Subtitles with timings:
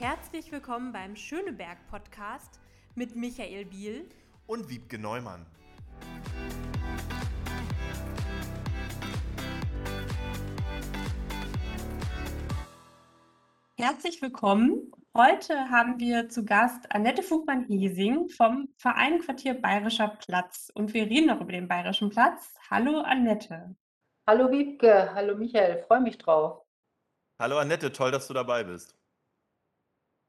[0.00, 2.60] Herzlich willkommen beim Schöneberg Podcast
[2.94, 4.08] mit Michael Biel
[4.46, 5.44] und Wiebke Neumann.
[13.76, 14.92] Herzlich willkommen.
[15.16, 21.26] Heute haben wir zu Gast Annette Fugmann-Hiesing vom Verein Quartier Bayerischer Platz und wir reden
[21.26, 22.54] noch über den Bayerischen Platz.
[22.70, 23.74] Hallo Annette.
[24.28, 26.62] Hallo Wiebke, hallo Michael, freue mich drauf.
[27.40, 28.94] Hallo Annette, toll, dass du dabei bist.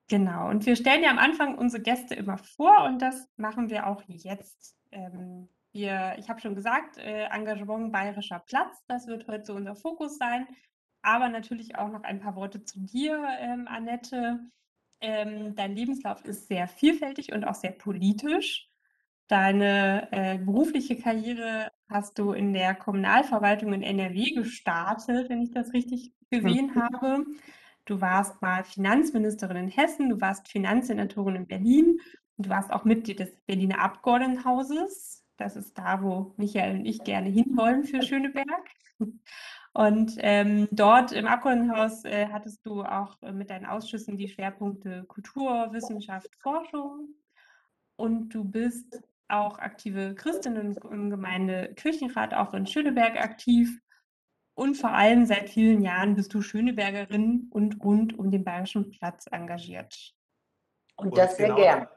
[0.10, 3.88] Genau, und wir stellen ja am Anfang unsere Gäste immer vor und das machen wir
[3.88, 4.76] auch jetzt.
[4.92, 9.76] Ähm, wir, ich habe schon gesagt, äh, Engagement Bayerischer Platz, das wird heute so unser
[9.76, 10.48] Fokus sein.
[11.04, 14.40] Aber natürlich auch noch ein paar Worte zu dir, ähm, Annette.
[15.00, 18.68] Ähm, dein Lebenslauf ist sehr vielfältig und auch sehr politisch.
[19.28, 25.72] Deine äh, berufliche Karriere hast du in der Kommunalverwaltung in NRW gestartet, wenn ich das
[25.72, 26.82] richtig gesehen mhm.
[26.82, 27.26] habe.
[27.90, 32.00] Du warst mal Finanzministerin in Hessen, du warst Finanzsenatorin in Berlin
[32.38, 35.26] und du warst auch Mitglied des Berliner Abgeordnetenhauses.
[35.38, 38.70] Das ist da, wo Michael und ich gerne hinwollen für Schöneberg.
[39.74, 45.06] Und ähm, dort im Abgeordnetenhaus äh, hattest du auch äh, mit deinen Ausschüssen die Schwerpunkte
[45.08, 47.16] Kultur, Wissenschaft, Forschung.
[47.96, 53.80] Und du bist auch aktive Christin im Gemeinde Kirchenrat, auch in Schöneberg aktiv.
[54.60, 59.26] Und vor allem seit vielen Jahren bist du Schönebergerin und rund um den Bayerischen Platz
[59.32, 60.14] engagiert.
[60.98, 61.88] Und das sehr genau, gern.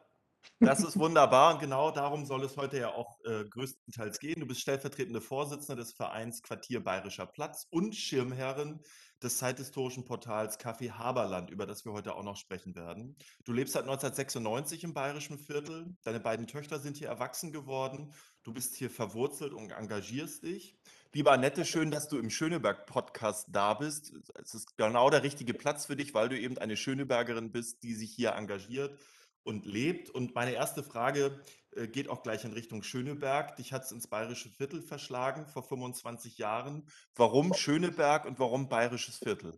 [0.61, 4.39] Das ist wunderbar und genau darum soll es heute ja auch äh, größtenteils gehen.
[4.39, 8.79] Du bist stellvertretende Vorsitzende des Vereins Quartier Bayerischer Platz und Schirmherrin
[9.21, 13.17] des zeithistorischen Portals Café Haberland, über das wir heute auch noch sprechen werden.
[13.45, 15.97] Du lebst seit 1996 im Bayerischen Viertel.
[16.05, 18.13] Deine beiden Töchter sind hier erwachsen geworden.
[18.45, 20.77] Du bist hier verwurzelt und engagierst dich.
[21.15, 24.15] Liebe Annette, schön, dass du im Schöneberg-Podcast da bist.
[24.43, 27.93] Es ist genau der richtige Platz für dich, weil du eben eine Schönebergerin bist, die
[27.95, 28.99] sich hier engagiert
[29.43, 30.09] und lebt.
[30.09, 31.39] Und meine erste Frage
[31.77, 33.57] äh, geht auch gleich in Richtung Schöneberg.
[33.57, 36.89] Dich hat es ins Bayerische Viertel verschlagen vor 25 Jahren.
[37.15, 39.53] Warum Schöneberg und warum Bayerisches Viertel?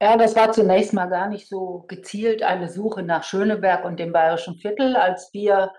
[0.00, 4.12] Ja, das war zunächst mal gar nicht so gezielt eine Suche nach Schöneberg und dem
[4.12, 5.72] Bayerischen Viertel, als wir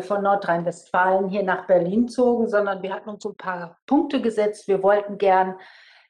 [0.00, 4.68] von Nordrhein-Westfalen hier nach Berlin zogen, sondern wir hatten uns ein paar Punkte gesetzt.
[4.68, 5.58] Wir wollten gern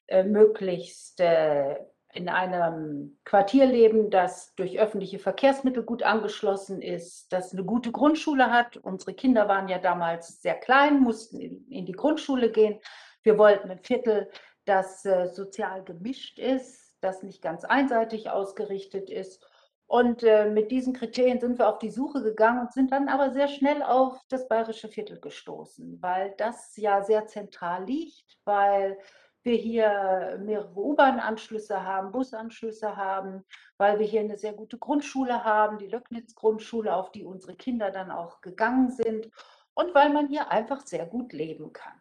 [0.06, 1.76] äh, möglichst äh,
[2.12, 8.50] in einem Quartier leben, das durch öffentliche Verkehrsmittel gut angeschlossen ist, das eine gute Grundschule
[8.50, 8.76] hat.
[8.76, 12.78] Unsere Kinder waren ja damals sehr klein, mussten in, in die Grundschule gehen.
[13.22, 14.30] Wir wollten ein Viertel,
[14.66, 19.44] das äh, sozial gemischt ist, das nicht ganz einseitig ausgerichtet ist.
[19.92, 23.30] Und äh, mit diesen Kriterien sind wir auf die Suche gegangen und sind dann aber
[23.30, 28.98] sehr schnell auf das bayerische Viertel gestoßen, weil das ja sehr zentral liegt, weil
[29.42, 33.44] wir hier mehrere U-Bahn-Anschlüsse haben, Busanschlüsse haben,
[33.76, 38.10] weil wir hier eine sehr gute Grundschule haben, die Löcknitz-Grundschule, auf die unsere Kinder dann
[38.10, 39.28] auch gegangen sind
[39.74, 42.00] und weil man hier einfach sehr gut leben kann.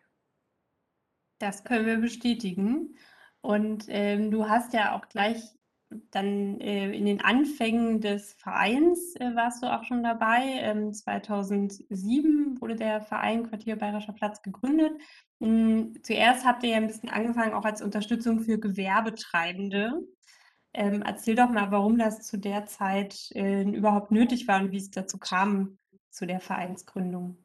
[1.40, 2.98] Das können wir bestätigen.
[3.42, 5.58] Und ähm, du hast ja auch gleich
[6.12, 10.42] dann äh, in den Anfängen des Vereins äh, warst du auch schon dabei.
[10.62, 14.94] Ähm, 2007 wurde der Verein Quartier Bayerischer Platz gegründet.
[15.40, 20.08] Ähm, zuerst habt ihr ja ein bisschen angefangen, auch als Unterstützung für Gewerbetreibende.
[20.74, 24.78] Ähm, erzähl doch mal, warum das zu der Zeit äh, überhaupt nötig war und wie
[24.78, 25.78] es dazu kam,
[26.10, 27.38] zu der Vereinsgründung.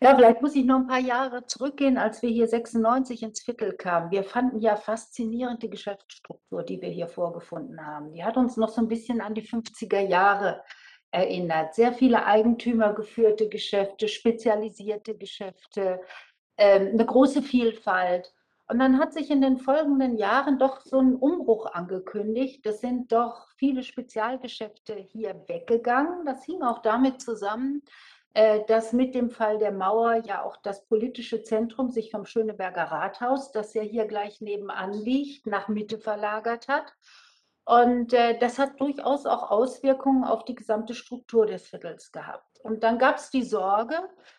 [0.00, 3.72] Ja, vielleicht muss ich noch ein paar Jahre zurückgehen, als wir hier 96 ins Viertel
[3.72, 4.10] kamen.
[4.10, 8.12] Wir fanden ja faszinierend die Geschäftsstruktur, die wir hier vorgefunden haben.
[8.12, 10.62] Die hat uns noch so ein bisschen an die 50er Jahre
[11.10, 11.74] erinnert.
[11.74, 16.00] Sehr viele eigentümergeführte Geschäfte, spezialisierte Geschäfte,
[16.58, 18.32] ähm, eine große Vielfalt.
[18.66, 22.64] Und dann hat sich in den folgenden Jahren doch so ein Umbruch angekündigt.
[22.66, 26.24] Es sind doch viele Spezialgeschäfte hier weggegangen.
[26.24, 27.82] Das hing auch damit zusammen,
[28.66, 33.52] dass mit dem Fall der Mauer ja auch das politische Zentrum sich vom Schöneberger Rathaus,
[33.52, 36.92] das ja hier gleich nebenan liegt, nach Mitte verlagert hat.
[37.64, 42.60] Und äh, das hat durchaus auch Auswirkungen auf die gesamte Struktur des Viertels gehabt.
[42.62, 43.96] Und dann gab es die Sorge,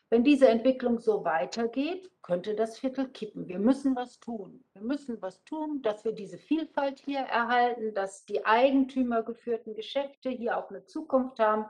[0.09, 3.47] wenn diese Entwicklung so weitergeht, könnte das Viertel kippen.
[3.47, 4.63] Wir müssen was tun.
[4.73, 10.57] Wir müssen was tun, dass wir diese Vielfalt hier erhalten, dass die eigentümergeführten Geschäfte hier
[10.57, 11.65] auch eine Zukunft haben,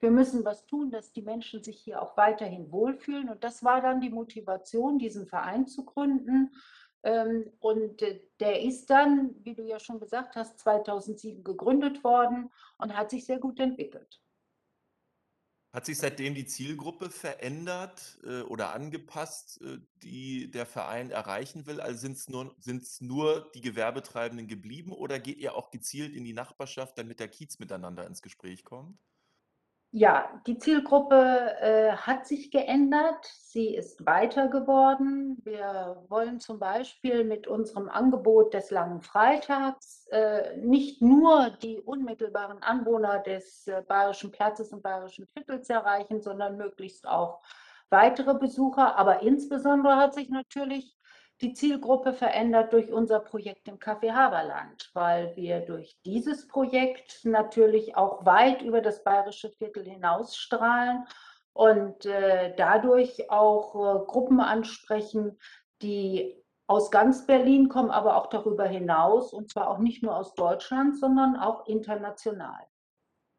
[0.00, 3.28] wir müssen was tun, dass die Menschen sich hier auch weiterhin wohlfühlen.
[3.28, 6.54] Und das war dann die Motivation, diesen Verein zu gründen.
[7.02, 12.50] Ähm, und äh, der ist dann, wie du ja schon gesagt hast, 2007 gegründet worden
[12.78, 14.20] und hat sich sehr gut entwickelt.
[15.72, 21.80] Hat sich seitdem die Zielgruppe verändert, äh, oder angepasst, äh, die der Verein erreichen will?
[21.80, 26.32] Also, sind's nur sind's nur die Gewerbetreibenden geblieben oder geht ihr auch gezielt in die
[26.32, 28.98] Nachbarschaft, damit der Kiez miteinander ins Gespräch kommt?
[29.92, 33.24] Ja, die Zielgruppe, äh, hat sich geändert.
[33.24, 35.38] Sie ist weiter geworden.
[35.44, 42.62] Wir wollen zum Beispiel mit unserem Angebot des Langen Freitags, äh, nicht nur die unmittelbaren
[42.62, 47.40] Anwohner des, äh, Bayerischen Platzes und Bayerischen Viertels erreichen, sondern möglichst auch
[47.88, 48.98] weitere Besucher.
[48.98, 50.94] Aber insbesondere hat sich natürlich
[51.40, 57.96] die Zielgruppe verändert durch unser Projekt im Café Haberland, weil wir durch dieses Projekt natürlich
[57.96, 61.04] auch weit über das bayerische Viertel hinausstrahlen
[61.52, 65.38] und äh, dadurch auch äh, Gruppen ansprechen,
[65.82, 70.34] die aus ganz Berlin kommen, aber auch darüber hinaus und zwar auch nicht nur aus
[70.34, 72.66] Deutschland, sondern auch international.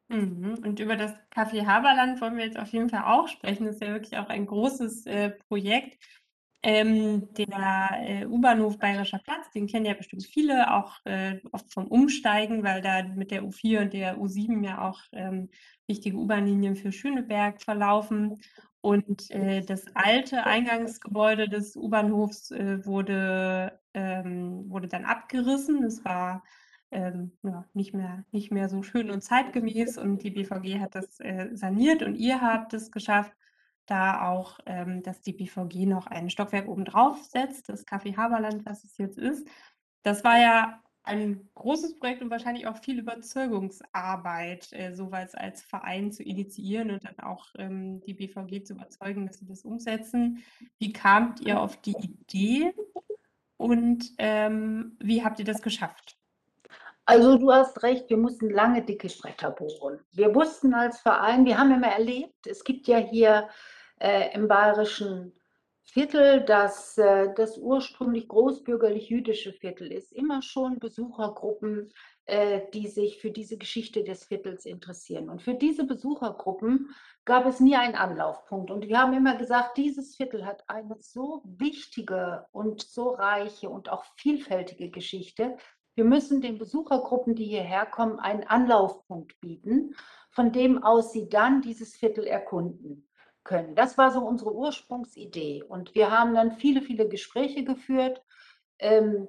[0.09, 0.59] Mhm.
[0.63, 3.65] Und über das Café Haberland wollen wir jetzt auf jeden Fall auch sprechen.
[3.65, 5.97] Das ist ja wirklich auch ein großes äh, Projekt.
[6.69, 11.87] Ähm, der äh, U-Bahnhof Bayerischer Platz, den kennen ja bestimmt viele, auch äh, oft vom
[11.87, 15.49] Umsteigen, weil da mit der U4 und der U7 ja auch ähm,
[15.87, 18.41] wichtige U-Bahn-Linien für Schöneberg verlaufen.
[18.81, 25.85] Und äh, das alte Eingangsgebäude des U-Bahnhofs äh, wurde, ähm, wurde dann abgerissen.
[25.85, 26.43] Es war
[26.91, 31.21] ähm, ja, nicht, mehr, nicht mehr so schön und zeitgemäß und die BVG hat das
[31.21, 33.31] äh, saniert und ihr habt es geschafft,
[33.87, 38.83] da auch, ähm, dass die BVG noch ein Stockwerk obendrauf setzt, das Café Haberland, was
[38.83, 39.47] es jetzt ist.
[40.03, 46.11] Das war ja ein großes Projekt und wahrscheinlich auch viel Überzeugungsarbeit, äh, sowas als Verein
[46.11, 50.43] zu initiieren und dann auch ähm, die BVG zu überzeugen, dass sie das umsetzen.
[50.77, 52.73] Wie kamt ihr auf die Idee
[53.55, 56.17] und ähm, wie habt ihr das geschafft?
[57.05, 60.01] Also du hast recht, wir mussten lange dicke Bretter bohren.
[60.11, 63.47] Wir wussten als Verein, wir haben immer erlebt, es gibt ja hier
[63.99, 65.33] äh, im bayerischen
[65.89, 71.93] Viertel, das äh, das ursprünglich großbürgerlich-jüdische Viertel ist, immer schon Besuchergruppen,
[72.25, 75.29] äh, die sich für diese Geschichte des Viertels interessieren.
[75.29, 78.69] Und für diese Besuchergruppen gab es nie einen Anlaufpunkt.
[78.69, 83.89] Und wir haben immer gesagt, dieses Viertel hat eine so wichtige und so reiche und
[83.89, 85.55] auch vielfältige Geschichte.
[85.95, 89.95] Wir müssen den Besuchergruppen, die hierher kommen, einen Anlaufpunkt bieten,
[90.31, 93.06] von dem aus sie dann dieses Viertel erkunden
[93.47, 93.73] können.
[93.73, 95.63] Das war so unsere Ursprungsidee.
[95.63, 98.21] Und wir haben dann viele, viele Gespräche geführt.
[98.77, 99.27] Ähm,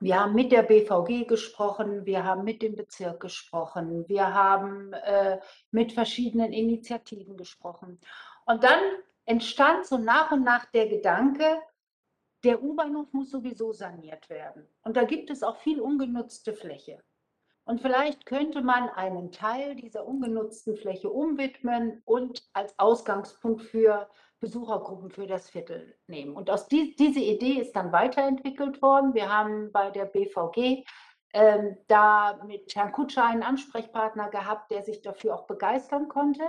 [0.00, 5.38] wir haben mit der BVG gesprochen, wir haben mit dem Bezirk gesprochen, wir haben äh,
[5.70, 8.00] mit verschiedenen Initiativen gesprochen.
[8.46, 8.80] Und dann
[9.26, 11.60] entstand so nach und nach der Gedanke,
[12.42, 14.66] der U-Bahnhof muss sowieso saniert werden.
[14.82, 17.02] Und da gibt es auch viel ungenutzte Fläche.
[17.70, 24.08] Und vielleicht könnte man einen Teil dieser ungenutzten Fläche umwidmen und als Ausgangspunkt für
[24.40, 26.34] Besuchergruppen für das Viertel nehmen.
[26.34, 29.14] Und aus die, diese Idee ist dann weiterentwickelt worden.
[29.14, 30.82] Wir haben bei der BVG
[31.32, 36.42] ähm, da mit Herrn Kutscher einen Ansprechpartner gehabt, der sich dafür auch begeistern konnte.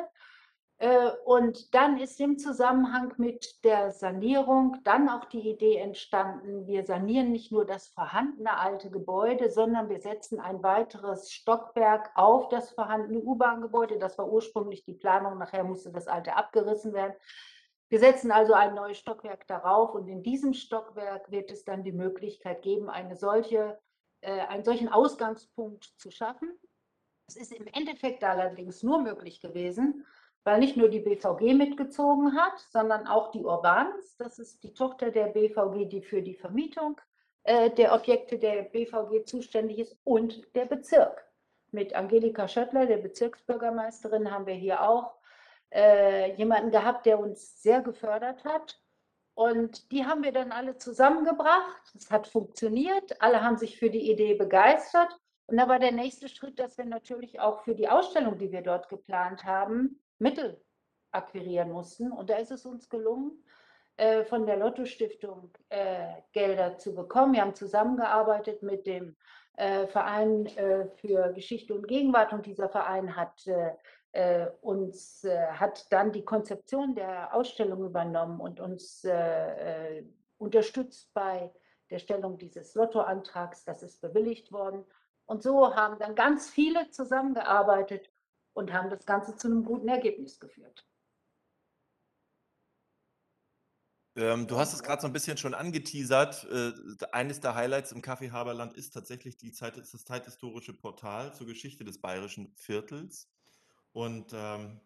[0.82, 6.88] Äh, und dann ist im Zusammenhang mit der Sanierung dann auch die Idee entstanden, wir
[6.88, 12.72] sanieren nicht nur das vorhandene alte Gebäude, sondern wir setzen ein weiteres Stockwerk auf das
[12.72, 14.00] vorhandene U-Bahn-Gebäude.
[14.00, 17.14] Das war ursprünglich die Planung, nachher musste das alte abgerissen werden.
[17.90, 21.92] Wir setzen also ein neues Stockwerk darauf und in diesem Stockwerk wird es dann die
[21.92, 23.80] Möglichkeit geben, eine solche,
[24.22, 26.50] äh, einen solchen Ausgangspunkt zu schaffen.
[27.28, 30.08] Es ist im Endeffekt allerdings nur möglich gewesen,
[30.44, 34.18] weil nicht nur die BVG mitgezogen hat, sondern auch die Urbans.
[34.18, 37.00] Das ist die Tochter der BVG, die für die Vermietung
[37.44, 41.28] äh, der Objekte der BVG zuständig ist und der Bezirk.
[41.72, 45.14] Mit Angelika Schöttler, der Bezirksbürgermeisterin, haben wir hier auch
[45.74, 48.80] äh, jemanden gehabt, der uns sehr gefördert hat.
[49.34, 51.94] Und die haben wir dann alle zusammengebracht.
[51.96, 53.22] Es hat funktioniert.
[53.22, 55.18] Alle haben sich für die Idee begeistert.
[55.48, 58.62] Und da war der nächste Schritt, dass wir natürlich auch für die Ausstellung, die wir
[58.62, 60.62] dort geplant haben, Mittel
[61.12, 62.12] akquirieren mussten.
[62.12, 63.44] Und da ist es uns gelungen,
[63.98, 67.34] äh, von der Lotto Stiftung äh, Gelder zu bekommen.
[67.34, 69.16] Wir haben zusammengearbeitet mit dem
[69.58, 70.48] äh, Verein
[70.96, 73.46] für Geschichte und Gegenwart und dieser Verein hat
[74.60, 79.08] uns hat dann die Konzeption der Ausstellung übernommen und uns
[80.38, 81.50] unterstützt bei
[81.90, 83.64] der Stellung dieses Lottoantrags.
[83.64, 84.84] Das ist bewilligt worden.
[85.28, 88.11] Und so haben dann ganz viele zusammengearbeitet
[88.54, 90.86] und haben das Ganze zu einem guten Ergebnis geführt.
[94.18, 96.46] Ähm, du hast es gerade so ein bisschen schon angeteasert.
[96.52, 96.74] Äh,
[97.14, 101.84] eines der Highlights im Café Haberland ist tatsächlich die Zeit, das zeithistorische Portal zur Geschichte
[101.86, 103.30] des bayerischen Viertels.
[103.94, 104.82] Und ähm,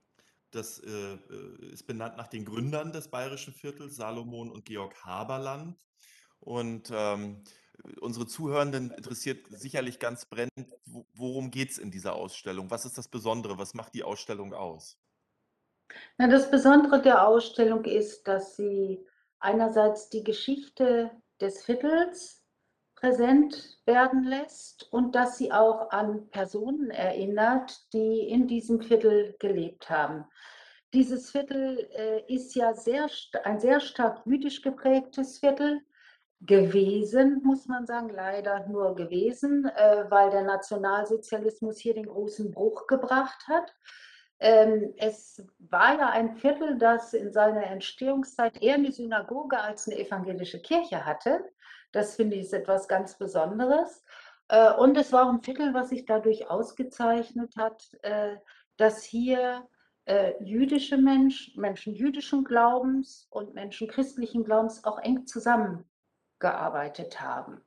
[0.51, 5.85] Das äh, äh, ist benannt nach den Gründern des bayerischen Viertels, Salomon und Georg Haberland.
[6.39, 7.43] Und ähm,
[7.99, 10.73] unsere Zuhörenden interessiert sicherlich ganz brennend,
[11.13, 12.71] worum geht es in dieser Ausstellung?
[12.71, 13.57] Was ist das Besondere?
[13.57, 14.97] Was macht die Ausstellung aus?
[16.17, 19.05] Na, das Besondere der Ausstellung ist, dass sie
[19.39, 22.43] einerseits die Geschichte des Viertels
[22.95, 29.89] präsent werden lässt und dass sie auch an Personen erinnert, die in diesem Viertel gelebt
[29.89, 30.25] haben.
[30.93, 33.09] Dieses Viertel äh, ist ja sehr,
[33.43, 35.81] ein sehr stark jüdisch geprägtes Viertel
[36.45, 42.87] gewesen, muss man sagen, leider nur gewesen, äh, weil der Nationalsozialismus hier den großen Bruch
[42.87, 43.73] gebracht hat.
[44.39, 49.97] Ähm, es war ja ein Viertel, das in seiner Entstehungszeit eher eine Synagoge als eine
[49.97, 51.43] evangelische Kirche hatte.
[51.91, 54.03] Das finde ich ist etwas ganz Besonderes.
[54.49, 58.35] Äh, und es war ein Viertel, was sich dadurch ausgezeichnet hat, äh,
[58.77, 59.67] dass hier
[60.05, 65.25] äh, jüdische Menschen, Menschen jüdischen Glaubens und Menschen christlichen Glaubens auch eng
[66.39, 67.61] zusammengearbeitet haben.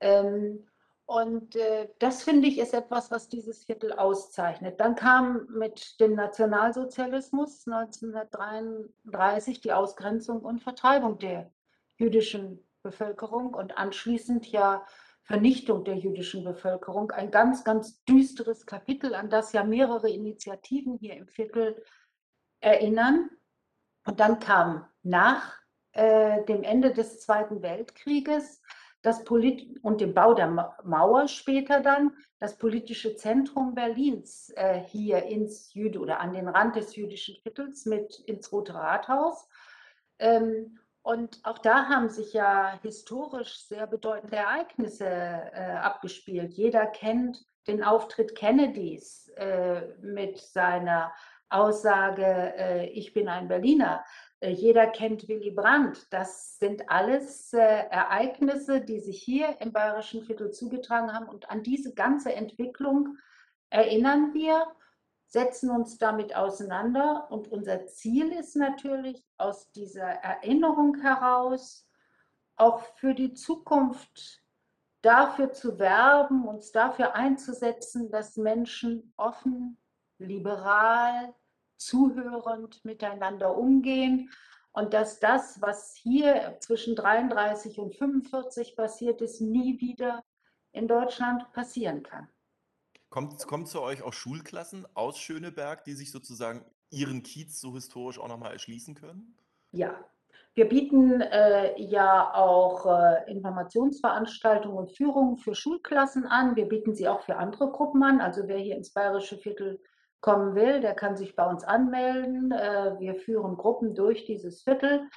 [0.00, 0.66] Ähm,
[1.06, 4.80] und äh, das finde ich ist etwas, was dieses Viertel auszeichnet.
[4.80, 11.52] Dann kam mit dem Nationalsozialismus 1933 die Ausgrenzung und Vertreibung der
[11.96, 14.84] jüdischen Bevölkerung und anschließend ja
[15.22, 17.12] Vernichtung der jüdischen Bevölkerung.
[17.12, 21.80] Ein ganz, ganz düsteres Kapitel, an das ja mehrere Initiativen hier im Viertel
[22.60, 23.30] erinnern.
[24.04, 25.65] Und dann kam nach
[25.96, 28.62] äh, dem Ende des Zweiten Weltkrieges
[29.02, 30.48] das Polit und dem Bau der
[30.82, 36.74] Mauer später dann das politische Zentrum Berlins äh, hier ins Jüde oder an den Rand
[36.74, 39.48] des jüdischen Viertels mit ins Rote Rathaus.
[40.18, 46.54] Ähm, und auch da haben sich ja historisch sehr bedeutende Ereignisse äh, abgespielt.
[46.54, 51.12] Jeder kennt den Auftritt Kennedys äh, mit seiner
[51.48, 54.04] Aussage, äh, ich bin ein Berliner.
[54.40, 56.06] Äh, jeder kennt Willy Brandt.
[56.10, 61.28] Das sind alles äh, Ereignisse, die sich hier im Bayerischen Viertel zugetragen haben.
[61.28, 63.16] Und an diese ganze Entwicklung
[63.70, 64.66] erinnern wir,
[65.26, 67.28] setzen uns damit auseinander.
[67.30, 71.88] Und unser Ziel ist natürlich, aus dieser Erinnerung heraus
[72.56, 74.42] auch für die Zukunft
[75.02, 79.78] dafür zu werben, uns dafür einzusetzen, dass Menschen offen,
[80.18, 81.34] liberal,
[81.76, 84.30] zuhörend miteinander umgehen
[84.72, 90.22] und dass das, was hier zwischen 33 und 45 passiert ist, nie wieder
[90.72, 92.28] in Deutschland passieren kann.
[93.08, 98.18] Kommt, kommt zu euch auch Schulklassen aus Schöneberg, die sich sozusagen ihren Kiez so historisch
[98.18, 99.38] auch nochmal erschließen können?
[99.72, 100.04] Ja,
[100.54, 106.56] wir bieten äh, ja auch äh, Informationsveranstaltungen und Führungen für Schulklassen an.
[106.56, 108.20] Wir bieten sie auch für andere Gruppen an.
[108.20, 109.80] Also wer hier ins Bayerische Viertel
[110.20, 112.52] kommen will, der kann sich bei uns anmelden.
[112.52, 115.08] Äh, wir führen Gruppen durch dieses Viertel.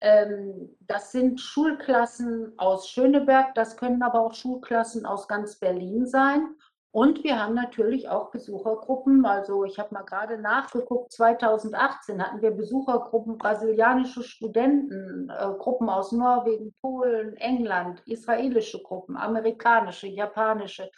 [0.00, 6.54] Ähm, das sind Schulklassen aus Schöneberg, das können aber auch Schulklassen aus ganz Berlin sein.
[6.90, 9.26] Und wir haben natürlich auch Besuchergruppen.
[9.26, 16.12] Also ich habe mal gerade nachgeguckt, 2018 hatten wir Besuchergruppen, brasilianische Studenten, äh, Gruppen aus
[16.12, 20.90] Norwegen, Polen, England, israelische Gruppen, amerikanische, japanische.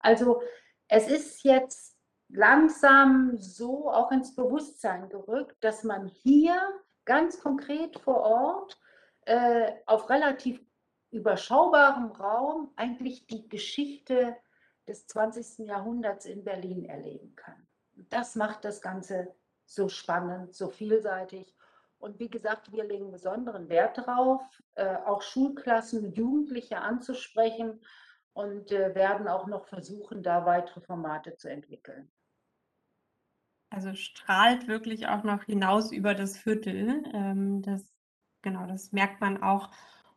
[0.00, 0.42] Also
[0.88, 1.97] es ist jetzt
[2.28, 6.60] langsam so auch ins Bewusstsein gerückt, dass man hier
[7.04, 8.78] ganz konkret vor Ort
[9.22, 10.60] äh, auf relativ
[11.10, 14.36] überschaubarem Raum eigentlich die Geschichte
[14.86, 15.66] des 20.
[15.66, 17.66] Jahrhunderts in Berlin erleben kann.
[18.10, 21.54] Das macht das Ganze so spannend, so vielseitig.
[21.98, 24.42] Und wie gesagt, wir legen besonderen Wert darauf,
[24.74, 27.80] äh, auch Schulklassen, Jugendliche anzusprechen
[28.34, 32.10] und äh, werden auch noch versuchen, da weitere Formate zu entwickeln.
[33.70, 37.02] Also strahlt wirklich auch noch hinaus über das Viertel.
[37.12, 37.84] Ähm, das,
[38.42, 39.70] genau, das merkt man auch.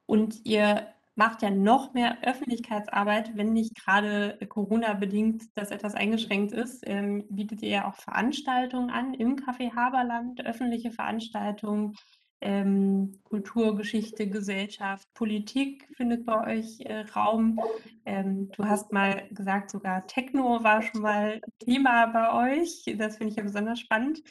[0.06, 6.84] Und ihr macht ja noch mehr Öffentlichkeitsarbeit, wenn nicht gerade Corona-bedingt das etwas eingeschränkt ist.
[6.88, 11.96] Ähm, bietet ihr ja auch Veranstaltungen an im Café Haberland, öffentliche Veranstaltungen,
[12.42, 17.60] ähm, Kultur, Geschichte, Gesellschaft, Politik findet bei euch äh, Raum.
[18.06, 22.84] Ähm, du hast mal gesagt, sogar Techno war schon mal Thema bei euch.
[22.98, 24.24] Das finde ich ja besonders spannend.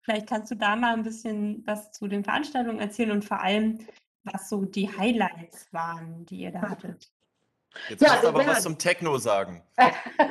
[0.00, 3.86] Vielleicht kannst du da mal ein bisschen was zu den Veranstaltungen erzählen und vor allem,
[4.24, 7.12] was so die Highlights waren, die ihr da hattet.
[7.90, 9.62] Jetzt ja, musst du aber was zum Techno sagen.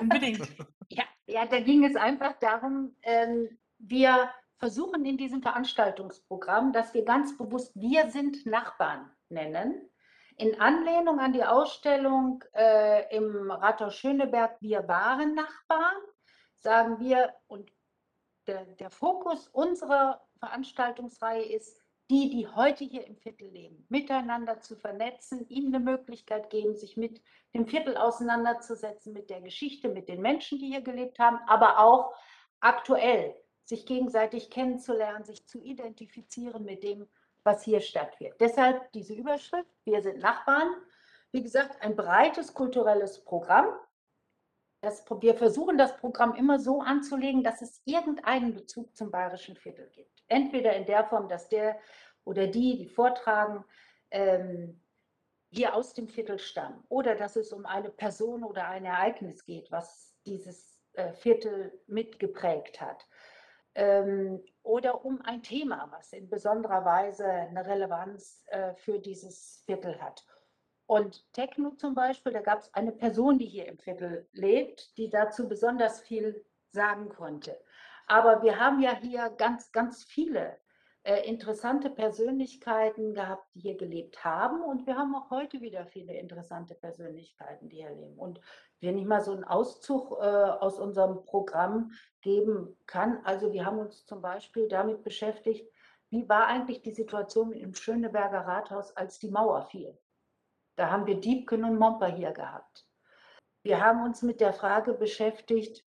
[0.01, 0.39] Unbedingt.
[0.89, 7.05] ja, ja, da ging es einfach darum, ähm, wir versuchen in diesem Veranstaltungsprogramm, dass wir
[7.05, 9.89] ganz bewusst Wir sind Nachbarn nennen.
[10.35, 15.97] In Anlehnung an die Ausstellung äh, im Rathaus Schöneberg Wir waren Nachbarn,
[16.59, 17.71] sagen wir und
[18.45, 24.77] der, der Fokus unserer Veranstaltungsreihe ist, die, die heute hier im Viertel leben, miteinander zu
[24.77, 27.21] vernetzen, ihnen eine Möglichkeit geben, sich mit
[27.53, 32.13] dem Viertel auseinanderzusetzen, mit der Geschichte, mit den Menschen, die hier gelebt haben, aber auch
[32.61, 33.35] aktuell
[33.67, 37.07] sich gegenseitig kennenzulernen, sich zu identifizieren mit dem,
[37.43, 38.39] was hier stattfindet.
[38.39, 40.69] Deshalb diese Überschrift, wir sind Nachbarn.
[41.31, 43.67] Wie gesagt, ein breites kulturelles Programm.
[44.81, 49.89] Das, wir versuchen das Programm immer so anzulegen, dass es irgendeinen Bezug zum bayerischen Viertel
[49.89, 50.23] gibt.
[50.27, 51.77] Entweder in der Form, dass der
[52.23, 53.65] oder die, die vortragen,
[54.11, 54.79] ähm,
[55.49, 59.71] hier aus dem Viertel stammen oder dass es um eine Person oder ein Ereignis geht,
[59.71, 63.07] was dieses äh, Viertel mitgeprägt hat.
[63.77, 70.01] Ähm, oder um ein Thema, was in besonderer Weise eine Relevanz äh, für dieses Viertel
[70.01, 70.25] hat.
[70.87, 75.09] Und Techno zum Beispiel, da gab es eine Person, die hier im Viertel lebt, die
[75.09, 77.55] dazu besonders viel sagen konnte.
[78.07, 80.57] Aber wir haben ja hier ganz, ganz viele
[81.07, 84.61] äh, interessante Persönlichkeiten gehabt, die hier gelebt haben.
[84.61, 88.19] Und wir haben auch heute wieder viele interessante Persönlichkeiten, die hier leben.
[88.19, 88.41] Und
[88.81, 93.79] wenn ich mal so einen Auszug äh, aus unserem Programm geben kann, also wir haben
[93.79, 95.71] uns zum Beispiel damit beschäftigt,
[96.09, 99.97] wie war eigentlich die Situation im Schöneberger Rathaus, als die Mauer fiel.
[100.75, 102.85] Da haben wir Diebken und Momper hier gehabt.
[103.63, 105.86] Wir haben uns mit der Frage beschäftigt,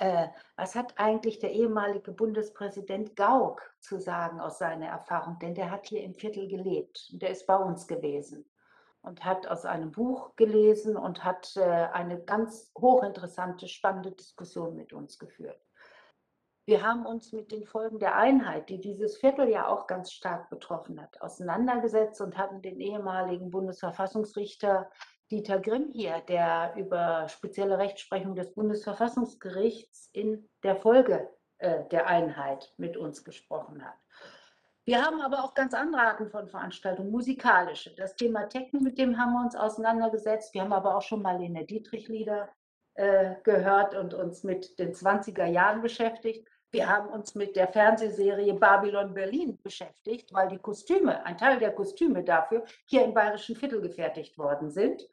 [0.00, 5.38] äh, was hat eigentlich der ehemalige Bundespräsident Gauck zu sagen aus seiner Erfahrung?
[5.40, 8.44] Denn der hat hier im Viertel gelebt und der ist bei uns gewesen
[9.02, 14.94] und hat aus einem Buch gelesen und hat äh, eine ganz hochinteressante, spannende Diskussion mit
[14.94, 15.60] uns geführt.
[16.64, 20.48] Wir haben uns mit den Folgen der Einheit, die dieses Viertel ja auch ganz stark
[20.48, 24.90] betroffen hat, auseinandergesetzt und hatten den ehemaligen Bundesverfassungsrichter
[25.30, 32.72] Dieter Grimm hier, der über spezielle Rechtsprechung des Bundesverfassungsgerichts in der Folge äh, der Einheit
[32.76, 33.94] mit uns gesprochen hat.
[34.84, 37.94] Wir haben aber auch ganz andere Arten von Veranstaltungen, musikalische.
[37.94, 40.52] Das Thema Techno, mit dem haben wir uns auseinandergesetzt.
[40.52, 42.48] Wir haben aber auch schon mal Lene Dietrich-Lieder
[42.94, 46.48] äh, gehört und uns mit den 20er Jahren beschäftigt.
[46.72, 51.72] Wir haben uns mit der Fernsehserie Babylon Berlin beschäftigt, weil die Kostüme, ein Teil der
[51.72, 55.08] Kostüme dafür hier im Bayerischen Viertel gefertigt worden sind.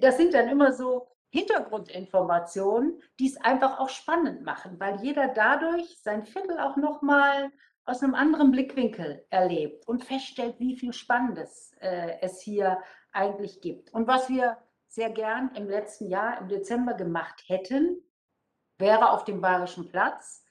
[0.00, 5.98] Das sind dann immer so Hintergrundinformationen, die es einfach auch spannend machen, weil jeder dadurch
[6.02, 7.50] sein Viertel auch nochmal
[7.86, 12.78] aus einem anderen Blickwinkel erlebt und feststellt, wie viel Spannendes äh, es hier
[13.12, 13.92] eigentlich gibt.
[13.92, 18.02] Und was wir sehr gern im letzten Jahr, im Dezember gemacht hätten,
[18.78, 20.43] wäre auf dem Bayerischen Platz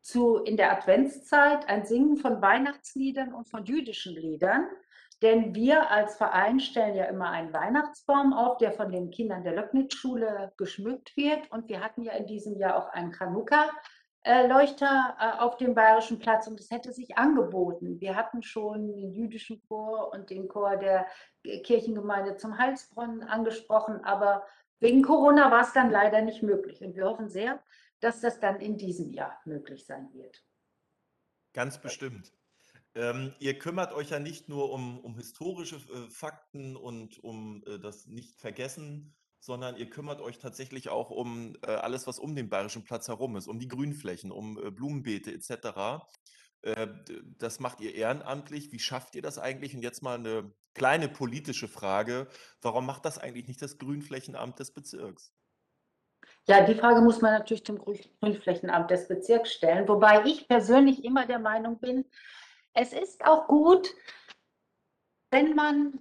[0.00, 4.68] zu, in der Adventszeit ein Singen von Weihnachtsliedern und von jüdischen Liedern.
[5.22, 9.54] Denn wir als Verein stellen ja immer einen Weihnachtsbaum auf, der von den Kindern der
[9.54, 11.50] Löcknitz-Schule geschmückt wird.
[11.52, 13.68] Und wir hatten ja in diesem Jahr auch einen Chanukka
[14.22, 18.00] äh, auf dem Bayerischen Platz und es hätte sich angeboten.
[18.00, 21.06] Wir hatten schon den jüdischen Chor und den Chor der
[21.64, 24.44] Kirchengemeinde zum Heilsbrunnen angesprochen, aber
[24.78, 26.82] wegen Corona war es dann leider nicht möglich.
[26.82, 27.62] Und wir hoffen sehr,
[28.00, 30.44] dass das dann in diesem Jahr möglich sein wird.
[31.52, 32.32] Ganz bestimmt.
[32.94, 37.78] Ähm, ihr kümmert euch ja nicht nur um, um historische äh, Fakten und um äh,
[37.78, 42.84] das Nicht-Vergessen sondern ihr kümmert euch tatsächlich auch um äh, alles, was um den Bayerischen
[42.84, 46.04] Platz herum ist, um die Grünflächen, um äh, Blumenbeete etc.
[46.62, 46.88] Äh,
[47.38, 48.70] das macht ihr ehrenamtlich.
[48.70, 49.74] Wie schafft ihr das eigentlich?
[49.74, 52.28] Und jetzt mal eine kleine politische Frage.
[52.60, 55.32] Warum macht das eigentlich nicht das Grünflächenamt des Bezirks?
[56.48, 61.26] Ja, die Frage muss man natürlich dem Grünflächenamt des Bezirks stellen, wobei ich persönlich immer
[61.26, 62.04] der Meinung bin,
[62.74, 63.94] es ist auch gut,
[65.30, 66.00] wenn man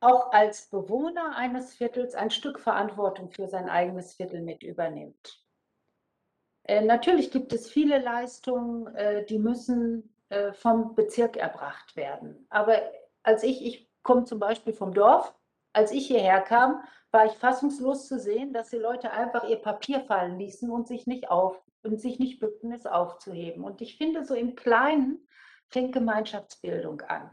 [0.00, 5.42] auch als Bewohner eines Viertels ein Stück Verantwortung für sein eigenes Viertel mit übernimmt.
[6.64, 12.46] Äh, natürlich gibt es viele Leistungen, äh, die müssen äh, vom Bezirk erbracht werden.
[12.50, 12.82] Aber
[13.22, 15.34] als ich, ich komme zum Beispiel vom Dorf,
[15.74, 20.00] als ich hierher kam, war ich fassungslos zu sehen, dass die Leute einfach ihr Papier
[20.00, 23.62] fallen ließen und sich nicht auf und sich nicht bückten, es aufzuheben.
[23.62, 25.28] Und ich finde, so im Kleinen
[25.68, 27.30] fängt Gemeinschaftsbildung an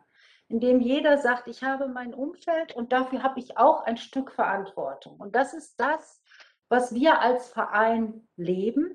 [0.52, 4.34] in dem jeder sagt, ich habe mein Umfeld und dafür habe ich auch ein Stück
[4.34, 5.18] Verantwortung.
[5.18, 6.22] Und das ist das,
[6.68, 8.94] was wir als Verein leben.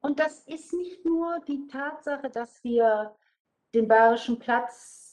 [0.00, 3.14] Und das ist nicht nur die Tatsache, dass wir
[3.72, 5.09] den Bayerischen Platz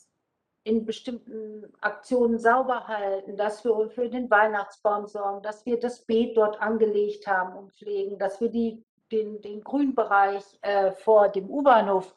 [0.67, 6.35] in bestimmten Aktionen sauber halten, dass wir für den Weihnachtsbaum sorgen, dass wir das Beet
[6.35, 12.13] dort angelegt haben und pflegen, dass wir die, den, den Grünbereich äh, vor dem U-Bahnhof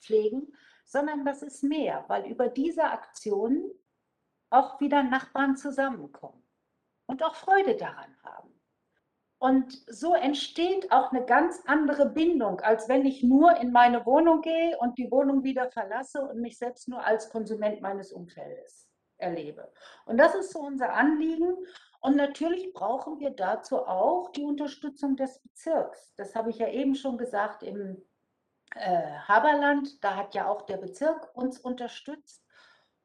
[0.00, 0.52] pflegen,
[0.84, 3.68] sondern das ist mehr, weil über diese Aktionen
[4.48, 6.46] auch wieder Nachbarn zusammenkommen
[7.06, 8.57] und auch Freude daran haben.
[9.38, 14.40] Und so entsteht auch eine ganz andere Bindung, als wenn ich nur in meine Wohnung
[14.40, 19.72] gehe und die Wohnung wieder verlasse und mich selbst nur als Konsument meines Umfeldes erlebe.
[20.06, 21.54] Und das ist so unser Anliegen.
[22.00, 26.14] Und natürlich brauchen wir dazu auch die Unterstützung des Bezirks.
[26.16, 28.04] Das habe ich ja eben schon gesagt im
[28.74, 30.02] äh, Haberland.
[30.02, 32.44] Da hat ja auch der Bezirk uns unterstützt.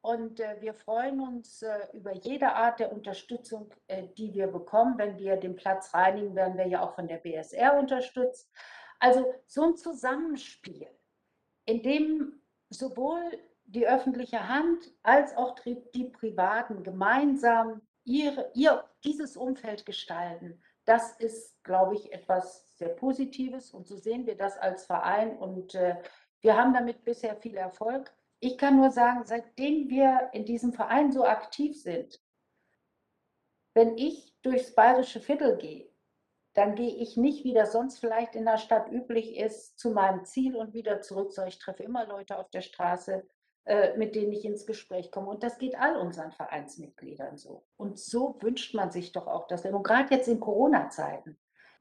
[0.04, 4.98] Und äh, wir freuen uns äh, über jede Art der Unterstützung, äh, die wir bekommen.
[4.98, 8.52] Wenn wir den Platz reinigen, werden wir ja auch von der BSR unterstützt.
[8.98, 10.88] Also so ein Zusammenspiel,
[11.64, 19.38] in dem sowohl die öffentliche Hand als auch die, die Privaten gemeinsam ihre, ihr, dieses
[19.38, 23.72] Umfeld gestalten, das ist, glaube ich, etwas sehr Positives.
[23.72, 25.38] Und so sehen wir das als Verein.
[25.38, 25.96] Und äh,
[26.42, 28.14] wir haben damit bisher viel Erfolg.
[28.44, 32.20] Ich kann nur sagen, seitdem wir in diesem Verein so aktiv sind,
[33.72, 35.88] wenn ich durchs bayerische Viertel gehe,
[36.52, 40.26] dann gehe ich nicht, wie das sonst vielleicht in der Stadt üblich ist, zu meinem
[40.26, 43.26] Ziel und wieder zurück, sondern ich treffe immer Leute auf der Straße,
[43.64, 45.30] äh, mit denen ich ins Gespräch komme.
[45.30, 47.64] Und das geht all unseren Vereinsmitgliedern so.
[47.78, 49.64] Und so wünscht man sich doch auch das.
[49.64, 51.38] Und gerade jetzt in Corona-Zeiten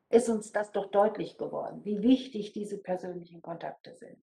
[0.08, 4.23] ist uns das doch deutlich geworden, wie wichtig diese persönlichen Kontakte sind.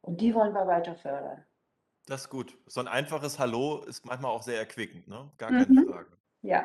[0.00, 1.46] Und die wollen wir weiter fördern.
[2.06, 2.56] Das ist gut.
[2.66, 5.30] So ein einfaches Hallo ist manchmal auch sehr erquickend, ne?
[5.38, 5.86] Gar keine mhm.
[5.88, 6.16] Frage.
[6.42, 6.64] Ja.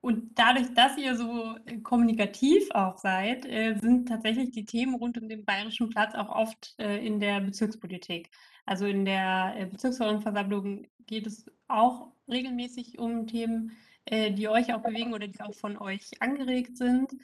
[0.00, 5.18] Und dadurch, dass ihr so äh, kommunikativ auch seid, äh, sind tatsächlich die Themen rund
[5.18, 8.30] um den Bayerischen Platz auch oft äh, in der Bezirkspolitik.
[8.64, 13.72] Also in der Bezirksversammlung geht es auch regelmäßig um Themen,
[14.06, 17.14] die euch auch bewegen oder die auch von euch angeregt sind.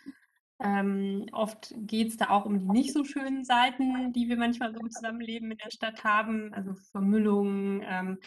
[0.64, 4.72] Ähm, oft geht es da auch um die nicht so schönen Seiten, die wir manchmal
[4.72, 7.82] so im Zusammenleben in der Stadt haben, also Vermüllung.
[7.84, 8.18] Ähm,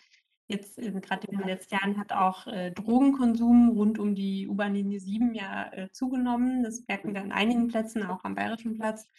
[0.47, 4.99] jetzt äh, gerade in den letzten Jahren hat auch äh, Drogenkonsum rund um die U-Bahn-Linie
[4.99, 6.61] 7 ja äh, zugenommen.
[6.61, 9.09] Das merken wir an einigen Plätzen, auch am Bayerischen Platz.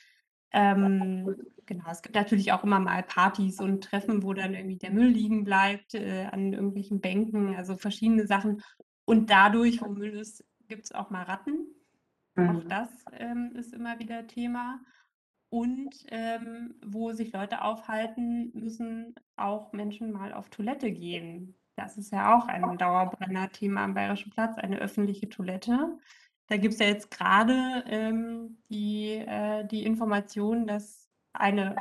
[0.52, 4.92] Ähm, genau, es gibt natürlich auch immer mal Partys und Treffen, wo dann irgendwie der
[4.92, 8.62] Müll liegen bleibt äh, an irgendwelchen Bänken, also verschiedene Sachen.
[9.04, 11.66] Und dadurch, wo Müll ist, gibt es auch mal Ratten.
[12.38, 12.56] Mhm.
[12.56, 14.80] Auch das ähm, ist immer wieder Thema.
[15.50, 21.54] Und ähm, wo sich Leute aufhalten, müssen auch Menschen mal auf Toilette gehen.
[21.76, 25.96] Das ist ja auch ein Dauerbrenner-Thema am Bayerischen Platz, eine öffentliche Toilette.
[26.48, 31.76] Da gibt es ja jetzt gerade ähm, die, äh, die Information, dass eine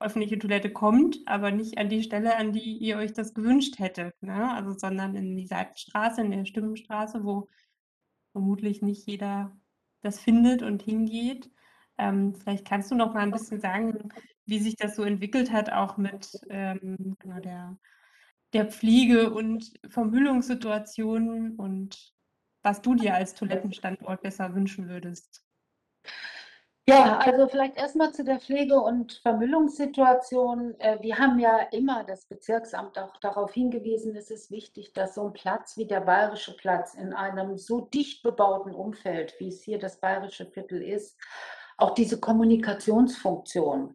[0.00, 4.20] öffentliche Toilette kommt, aber nicht an die Stelle, an die ihr euch das gewünscht hättet,
[4.22, 4.52] ne?
[4.54, 7.48] Also, sondern in die Seitenstraße, in der Stimmenstraße, wo
[8.32, 9.56] vermutlich nicht jeder
[10.02, 11.50] das findet und hingeht.
[11.98, 14.08] Ähm, vielleicht kannst du noch mal ein bisschen sagen,
[14.46, 17.78] wie sich das so entwickelt hat, auch mit ähm, genau der,
[18.52, 22.12] der Pflege und Vermüllungssituationen und
[22.62, 25.44] was du dir als Toilettenstandort besser wünschen würdest.
[26.88, 30.78] Ja, also vielleicht erstmal zu der Pflege- und Vermüllungssituation.
[30.80, 35.26] Äh, wir haben ja immer das Bezirksamt auch darauf hingewiesen, es ist wichtig, dass so
[35.26, 39.78] ein Platz wie der Bayerische Platz in einem so dicht bebauten Umfeld, wie es hier
[39.78, 41.16] das Bayerische Viertel ist,
[41.76, 43.94] auch diese Kommunikationsfunktion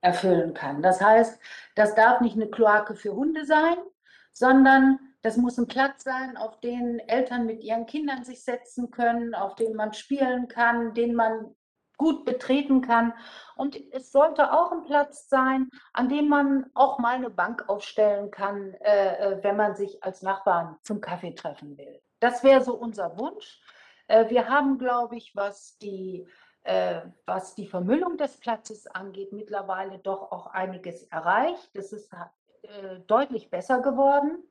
[0.00, 0.82] erfüllen kann.
[0.82, 1.40] Das heißt,
[1.74, 3.76] das darf nicht eine Kloake für Hunde sein,
[4.32, 9.34] sondern das muss ein Platz sein, auf den Eltern mit ihren Kindern sich setzen können,
[9.34, 11.56] auf den man spielen kann, den man
[11.96, 13.12] gut betreten kann.
[13.56, 18.30] Und es sollte auch ein Platz sein, an dem man auch mal eine Bank aufstellen
[18.30, 22.00] kann, äh, äh wenn man sich als Nachbarn zum Kaffee treffen will.
[22.20, 23.60] Das wäre so unser Wunsch.
[24.08, 26.26] Äh, wir haben, glaube ich, was die,
[26.62, 31.70] äh, was die Vermüllung des Platzes angeht, mittlerweile doch auch einiges erreicht.
[31.74, 32.12] Das ist
[32.62, 34.42] äh, deutlich besser geworden.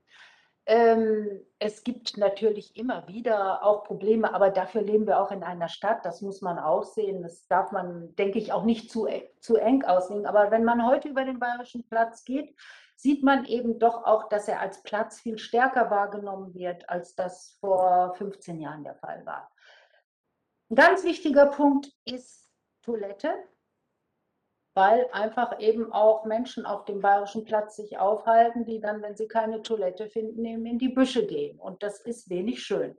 [0.67, 5.69] Ähm, es gibt natürlich immer wieder auch Probleme, aber dafür leben wir auch in einer
[5.69, 6.03] Stadt.
[6.05, 7.21] Das muss man auch sehen.
[7.21, 10.25] Das darf man, denke ich, auch nicht zu, e, zu eng auslegen.
[10.25, 12.55] Aber wenn man heute über den Bayerischen Platz geht,
[12.95, 17.57] sieht man eben doch auch, dass er als Platz viel stärker wahrgenommen wird, als das
[17.59, 19.51] vor 15 Jahren der Fall war.
[20.71, 22.49] Ein ganz wichtiger Punkt ist
[22.81, 23.35] Toilette
[24.75, 29.27] weil einfach eben auch Menschen auf dem Bayerischen Platz sich aufhalten, die dann, wenn sie
[29.27, 31.57] keine Toilette finden, eben in die Büsche gehen.
[31.59, 32.97] Und das ist wenig schön.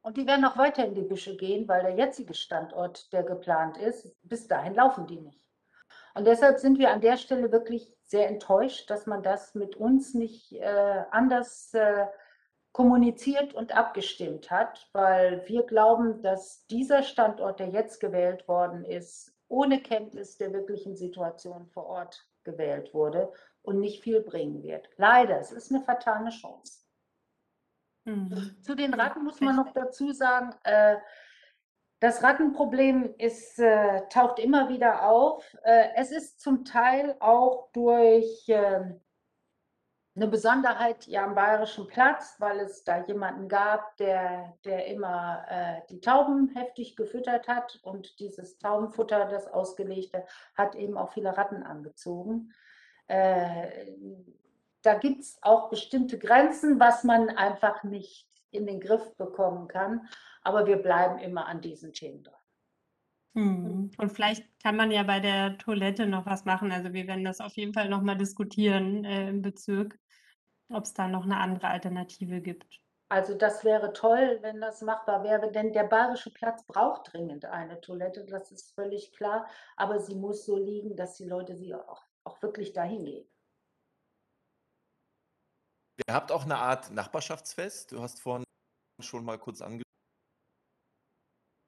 [0.00, 3.76] Und die werden auch weiter in die Büsche gehen, weil der jetzige Standort, der geplant
[3.76, 5.42] ist, bis dahin laufen die nicht.
[6.14, 10.14] Und deshalb sind wir an der Stelle wirklich sehr enttäuscht, dass man das mit uns
[10.14, 12.06] nicht äh, anders äh,
[12.72, 19.34] kommuniziert und abgestimmt hat, weil wir glauben, dass dieser Standort, der jetzt gewählt worden ist,
[19.48, 23.32] ohne Kenntnis der wirklichen Situation vor Ort gewählt wurde
[23.62, 24.88] und nicht viel bringen wird.
[24.96, 26.84] Leider, es ist eine vertane Chance.
[28.04, 28.56] Mhm.
[28.62, 30.96] Zu den Ratten muss man noch dazu sagen, äh,
[32.00, 35.44] Das Rattenproblem ist, äh, taucht immer wieder auf.
[35.64, 38.94] Äh, es ist zum Teil auch durch äh,
[40.18, 45.80] eine Besonderheit hier am Bayerischen Platz, weil es da jemanden gab, der, der immer äh,
[45.88, 50.24] die Tauben heftig gefüttert hat und dieses Taubenfutter, das ausgelegte,
[50.56, 52.52] hat eben auch viele Ratten angezogen.
[53.06, 53.92] Äh,
[54.82, 60.08] da gibt es auch bestimmte Grenzen, was man einfach nicht in den Griff bekommen kann,
[60.42, 62.34] aber wir bleiben immer an diesen Themen dran.
[63.34, 63.90] Hm.
[63.96, 66.72] Und vielleicht kann man ja bei der Toilette noch was machen.
[66.72, 69.96] Also wir werden das auf jeden Fall noch mal diskutieren äh, im Bezirk,
[70.68, 72.80] ob es da noch eine andere Alternative gibt.
[73.10, 77.80] Also das wäre toll, wenn das machbar wäre, denn der Bayerische Platz braucht dringend eine
[77.80, 82.02] Toilette, das ist völlig klar, aber sie muss so liegen, dass die Leute sie auch,
[82.24, 83.26] auch wirklich dahin gehen.
[86.06, 87.92] Ihr habt auch eine Art Nachbarschaftsfest.
[87.92, 88.44] Du hast vorhin
[89.00, 89.62] schon mal kurz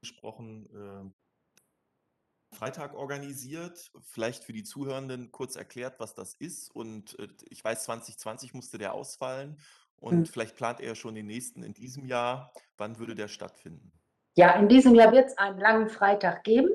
[0.03, 1.11] angesprochen, äh,
[2.61, 3.91] Freitag organisiert.
[4.03, 6.71] Vielleicht für die Zuhörenden kurz erklärt, was das ist.
[6.75, 9.59] Und äh, ich weiß, 2020 musste der ausfallen.
[9.97, 10.27] Und Hm.
[10.27, 12.53] vielleicht plant er schon den nächsten in diesem Jahr.
[12.77, 13.93] Wann würde der stattfinden?
[14.37, 16.69] Ja, in diesem Jahr wird es einen langen Freitag geben.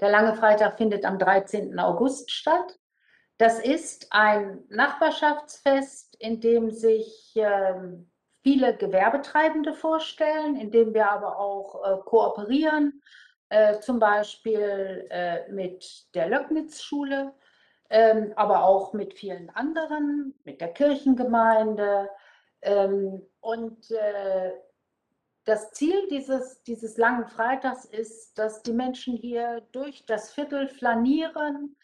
[0.00, 1.78] Der lange Freitag findet am 13.
[1.78, 2.78] August statt.
[3.38, 8.10] Das ist ein Nachbarschaftsfest, in dem sich ähm,
[8.42, 13.02] viele Gewerbetreibende vorstellen, in dem wir aber auch äh, kooperieren,
[13.50, 17.34] äh, zum Beispiel äh, mit der Löcknitz-Schule,
[17.90, 22.08] ähm, aber auch mit vielen anderen, mit der Kirchengemeinde.
[22.62, 24.52] Ähm, und äh,
[25.44, 31.76] das Ziel dieses, dieses langen Freitags ist, dass die Menschen hier durch das Viertel flanieren,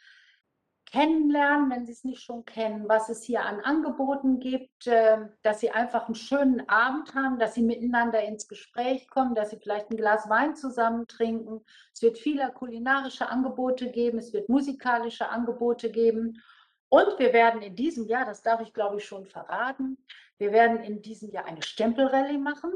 [0.97, 5.61] kennenlernen, wenn sie es nicht schon kennen, was es hier an Angeboten gibt, äh, dass
[5.61, 9.91] sie einfach einen schönen Abend haben, dass sie miteinander ins Gespräch kommen, dass sie vielleicht
[9.91, 11.61] ein Glas Wein zusammen trinken.
[11.93, 16.43] Es wird viele kulinarische Angebote geben, es wird musikalische Angebote geben.
[16.89, 19.99] Und wir werden in diesem Jahr, das darf ich glaube ich schon verraten,
[20.39, 22.73] wir werden in diesem Jahr eine Stempelrallye machen,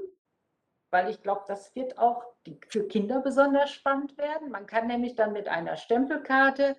[0.90, 2.24] weil ich glaube, das wird auch
[2.68, 4.50] für Kinder besonders spannend werden.
[4.50, 6.76] Man kann nämlich dann mit einer Stempelkarte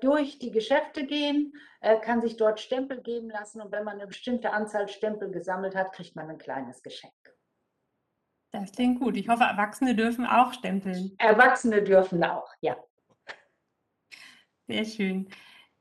[0.00, 4.06] durch die Geschäfte gehen, äh, kann sich dort Stempel geben lassen und wenn man eine
[4.06, 7.12] bestimmte Anzahl Stempel gesammelt hat, kriegt man ein kleines Geschenk.
[8.52, 9.16] Das klingt gut.
[9.16, 11.14] Ich hoffe, Erwachsene dürfen auch stempeln.
[11.18, 12.76] Erwachsene dürfen auch, ja.
[14.66, 15.28] Sehr schön.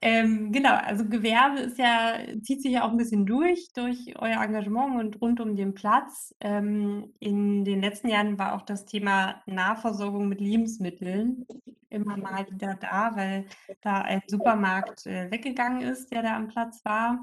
[0.02, 4.42] Ähm, genau, also Gewerbe ist ja, zieht sich ja auch ein bisschen durch, durch euer
[4.42, 6.34] Engagement und rund um den Platz.
[6.40, 11.46] Ähm, in den letzten Jahren war auch das Thema Nahversorgung mit Lebensmitteln
[11.90, 13.46] immer mal wieder da, weil
[13.82, 17.20] da ein Supermarkt äh, weggegangen ist, der da am Platz war.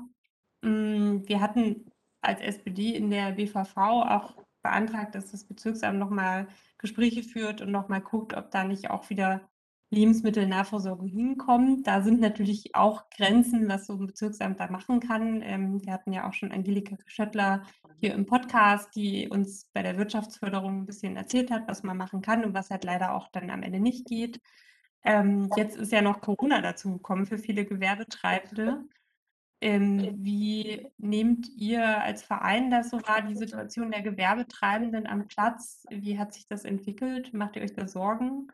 [0.63, 7.23] Mm, wir hatten als SPD in der BVV auch beantragt, dass das Bezirksamt nochmal Gespräche
[7.23, 9.49] führt und nochmal guckt, ob da nicht auch wieder
[9.91, 11.87] Lebensmittelnahversorgung hinkommt.
[11.87, 15.43] Da sind natürlich auch Grenzen, was so ein Bezirksamt da machen kann.
[15.43, 17.63] Ähm, wir hatten ja auch schon Angelika Schöttler
[18.01, 22.21] hier im Podcast, die uns bei der Wirtschaftsförderung ein bisschen erzählt hat, was man machen
[22.21, 24.41] kann und was halt leider auch dann am Ende nicht geht.
[25.05, 28.85] Ähm, jetzt ist ja noch Corona dazu gekommen für viele Gewerbetreibende.
[29.61, 35.85] Ähm, wie nehmt ihr als Verein das so wahr, die Situation der Gewerbetreibenden am Platz?
[35.91, 37.33] Wie hat sich das entwickelt?
[37.33, 38.49] Macht ihr euch da Sorgen?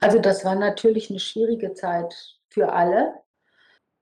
[0.00, 2.14] Also das war natürlich eine schwierige Zeit
[2.48, 3.14] für alle.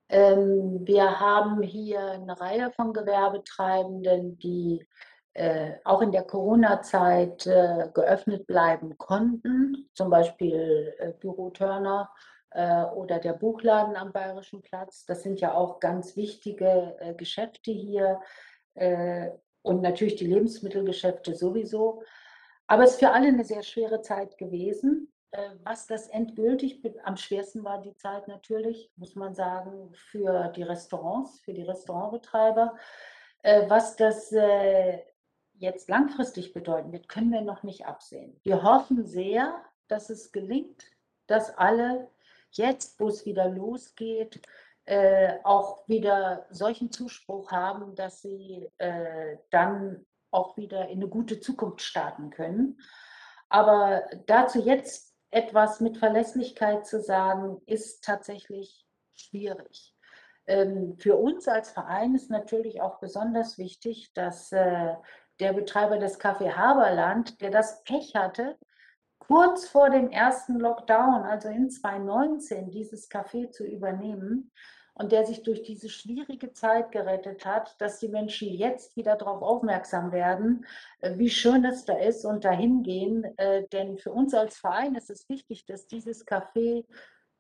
[0.09, 4.87] Ähm, wir haben hier eine Reihe von Gewerbetreibenden, die
[5.35, 12.11] äh, auch in der Corona-Zeit äh, geöffnet bleiben konnten, zum Beispiel äh, Büro Turner
[12.51, 15.05] äh, oder der Buchladen am Bayerischen Platz.
[15.07, 18.21] Das sind ja auch ganz wichtige äh, Geschäfte hier
[18.75, 19.31] äh,
[19.63, 22.03] und natürlich die Lebensmittelgeschäfte sowieso.
[22.67, 25.13] Aber es ist für alle eine sehr schwere Zeit gewesen.
[25.33, 30.63] Äh, was das endgültig am schwersten war, die Zeit natürlich, muss man sagen, für die
[30.63, 32.77] Restaurants, für die Restaurantbetreiber.
[33.43, 34.99] Äh, was das äh,
[35.55, 38.41] jetzt langfristig bedeuten wird, können wir noch nicht absehen.
[38.43, 40.85] Wir hoffen sehr, dass es gelingt,
[41.27, 42.11] dass alle
[42.51, 44.41] jetzt, wo es wieder losgeht,
[45.45, 48.69] auch wieder solchen Zuspruch haben, dass sie
[49.51, 52.81] dann auch wieder in eine gute Zukunft starten können.
[53.51, 59.95] Aber dazu jetzt etwas mit Verlässlichkeit zu sagen, ist tatsächlich schwierig.
[60.47, 64.95] Ähm, für uns als Verein ist natürlich auch besonders wichtig, dass äh,
[65.39, 68.59] der Betreiber des Café Haberland, der das Pech hatte,
[69.19, 74.51] kurz vor dem ersten Lockdown, also in 2019, dieses Café zu übernehmen.
[75.01, 79.41] Und der sich durch diese schwierige Zeit gerettet hat, dass die Menschen jetzt wieder darauf
[79.41, 80.67] aufmerksam werden,
[81.01, 83.25] äh, wie schön es da ist und dahin gehen.
[83.39, 86.85] Äh, denn für uns als Verein ist es wichtig, dass dieses Café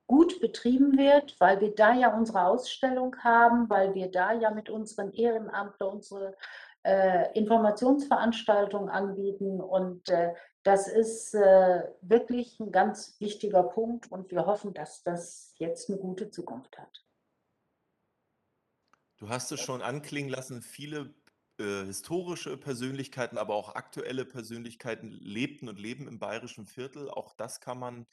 [0.06, 4.70] gut betrieben wird, weil wir da ja unsere Ausstellung haben, weil wir da ja mit
[4.70, 6.36] unseren Ehrenamtlern unsere
[6.82, 14.46] äh, Informationsveranstaltungen anbieten und äh, das ist äh, wirklich ein ganz wichtiger Punkt und wir
[14.46, 17.04] hoffen, dass das jetzt eine gute Zukunft hat.
[19.20, 21.14] Du hast es schon anklingen lassen, viele
[21.58, 27.10] äh, historische Persönlichkeiten, aber auch aktuelle Persönlichkeiten lebten und leben im bayerischen Viertel.
[27.10, 28.06] Auch das kann man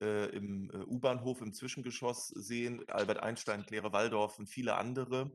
[0.00, 2.88] äh, im äh, U-Bahnhof im Zwischengeschoss sehen.
[2.88, 5.32] Albert Einstein, Claire Waldorf und viele andere.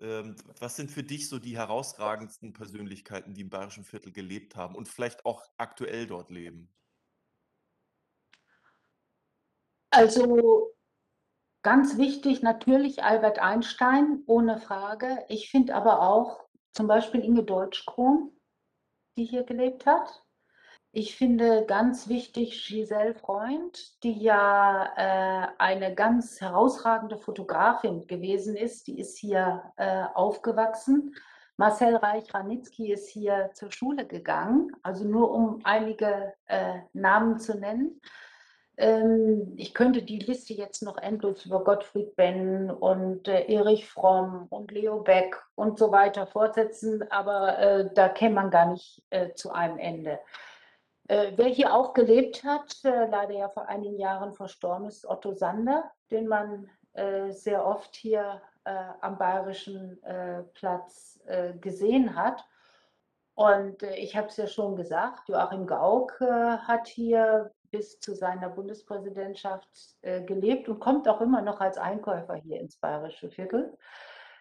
[0.00, 4.76] Ähm, was sind für dich so die herausragendsten Persönlichkeiten, die im bayerischen Viertel gelebt haben
[4.76, 6.72] und vielleicht auch aktuell dort leben?
[9.90, 10.76] Also
[11.62, 15.24] Ganz wichtig natürlich Albert Einstein, ohne Frage.
[15.28, 16.40] Ich finde aber auch
[16.72, 18.32] zum Beispiel Inge Deutschkron,
[19.16, 20.22] die hier gelebt hat.
[20.92, 28.86] Ich finde ganz wichtig Giselle Freund, die ja äh, eine ganz herausragende Fotografin gewesen ist.
[28.86, 31.14] Die ist hier äh, aufgewachsen.
[31.58, 38.00] Marcel Reich-Ranitzky ist hier zur Schule gegangen, also nur um einige äh, Namen zu nennen.
[38.80, 44.46] Ähm, ich könnte die Liste jetzt noch endlos über Gottfried Benn und äh, Erich Fromm
[44.48, 49.34] und Leo Beck und so weiter fortsetzen, aber äh, da käme man gar nicht äh,
[49.34, 50.18] zu einem Ende.
[51.08, 55.34] Äh, wer hier auch gelebt hat, äh, leider ja vor einigen Jahren verstorben ist, Otto
[55.34, 58.40] Sander, den man äh, sehr oft hier
[59.00, 59.98] am Bayerischen
[60.52, 61.18] Platz
[61.62, 62.44] gesehen hat.
[63.34, 69.68] Und ich habe es ja schon gesagt, Joachim Gauck hat hier bis zu seiner Bundespräsidentschaft
[70.02, 73.76] äh, gelebt und kommt auch immer noch als Einkäufer hier ins Bayerische Viertel.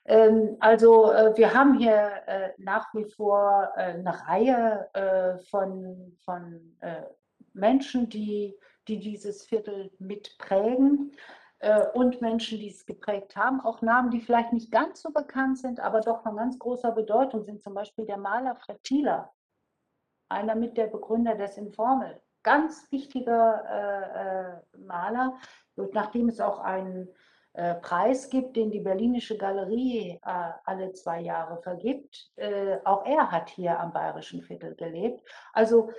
[0.06, 6.18] Ähm, also äh, wir haben hier äh, nach wie vor äh, eine Reihe äh, von,
[6.24, 7.04] von äh,
[7.54, 11.12] Menschen, die, die dieses Viertel mitprägen
[11.94, 13.60] und Menschen, die es geprägt haben.
[13.60, 17.44] Auch Namen, die vielleicht nicht ganz so bekannt sind, aber doch von ganz großer Bedeutung
[17.44, 17.62] sind.
[17.62, 19.34] Zum Beispiel der Maler Fred Thieler,
[20.30, 25.38] einer mit der Begründer des Informel ganz wichtiger äh, äh, Maler.
[25.75, 27.10] Und nachdem es auch einen
[27.54, 33.32] äh, Preis gibt, den die Berlinische Galerie äh, alle zwei Jahre vergibt, äh, auch er
[33.32, 35.21] hat hier am Bayerischen Viertel gelebt.
[35.54, 35.91] Also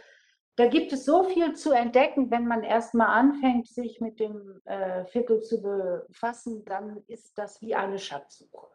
[0.57, 4.61] da gibt es so viel zu entdecken, wenn man erst mal anfängt, sich mit dem
[4.65, 8.67] äh, Viertel zu befassen, dann ist das wie eine Schatzsuche.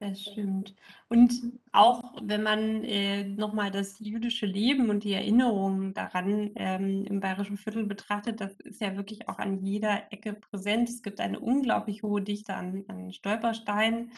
[0.00, 0.74] Das stimmt.
[1.08, 1.34] Und
[1.72, 7.58] auch wenn man äh, nochmal das jüdische Leben und die Erinnerungen daran ähm, im Bayerischen
[7.58, 10.88] Viertel betrachtet, das ist ja wirklich auch an jeder Ecke präsent.
[10.88, 14.12] Es gibt eine unglaublich hohe Dichte an, an Stolpersteinen,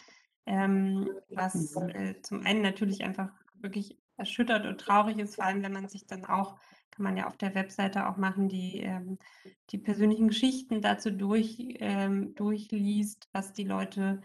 [0.45, 5.73] ähm, was äh, zum einen natürlich einfach wirklich erschüttert und traurig ist, vor allem wenn
[5.73, 6.55] man sich dann auch,
[6.91, 9.17] kann man ja auf der Webseite auch machen, die, ähm,
[9.71, 14.21] die persönlichen Geschichten dazu durch, ähm, durchliest, was die Leute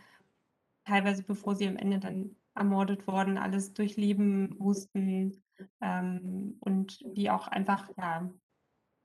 [0.89, 5.43] teilweise bevor sie am Ende dann ermordet wurden, alles durchleben mussten
[5.81, 8.29] ähm, und wie auch einfach ja,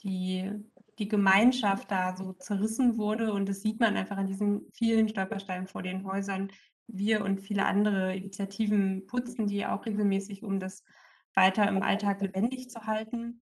[0.02, 0.52] die,
[0.98, 5.68] die Gemeinschaft da so zerrissen wurde und das sieht man einfach an diesen vielen Stolpersteinen
[5.68, 6.52] vor den Häusern.
[6.88, 10.84] Wir und viele andere Initiativen putzen die auch regelmäßig, um das
[11.36, 13.42] weiter im Alltag lebendig zu halten.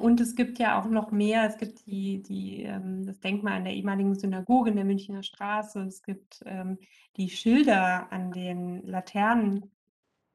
[0.00, 1.46] Und es gibt ja auch noch mehr.
[1.46, 5.82] Es gibt die, die, ähm, das Denkmal an der ehemaligen Synagoge in der Münchner Straße.
[5.82, 6.78] Es gibt ähm,
[7.18, 9.70] die Schilder an den Laternen.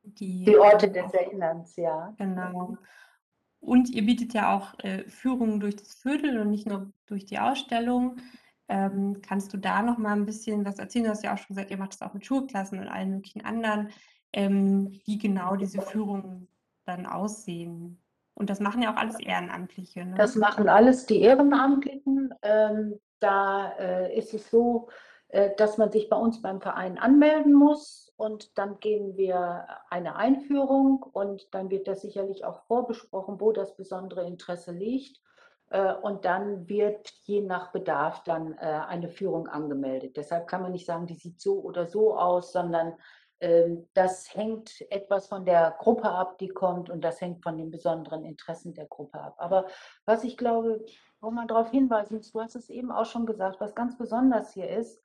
[0.03, 2.13] Die, die Orte des Erinnerns, ja.
[2.19, 2.77] Genau.
[3.59, 7.39] Und ihr bietet ja auch äh, Führungen durch das Viertel und nicht nur durch die
[7.39, 8.17] Ausstellung.
[8.67, 11.05] Ähm, kannst du da noch mal ein bisschen was erzählen?
[11.05, 13.43] Du hast ja auch schon gesagt, ihr macht das auch mit Schulklassen und allen möglichen
[13.43, 13.89] anderen,
[14.31, 16.49] ähm, wie genau diese Führungen
[16.85, 17.99] dann aussehen.
[18.35, 20.05] Und das machen ja auch alles Ehrenamtliche.
[20.05, 20.15] Ne?
[20.17, 22.33] Das machen alles die Ehrenamtlichen.
[22.41, 24.89] Ähm, da äh, ist es so,
[25.29, 30.15] äh, dass man sich bei uns beim Verein anmelden muss und dann geben wir eine
[30.15, 35.21] Einführung und dann wird das sicherlich auch vorbesprochen, wo das besondere Interesse liegt.
[35.69, 40.17] Äh, und dann wird je nach Bedarf dann äh, eine Führung angemeldet.
[40.17, 42.93] Deshalb kann man nicht sagen, die sieht so oder so aus, sondern
[43.93, 48.23] das hängt etwas von der Gruppe ab, die kommt, und das hängt von den besonderen
[48.23, 49.35] Interessen der Gruppe ab.
[49.37, 49.67] Aber
[50.05, 50.85] was ich glaube,
[51.19, 54.53] wo man darauf hinweisen muss, du hast es eben auch schon gesagt, was ganz besonders
[54.53, 55.01] hier ist,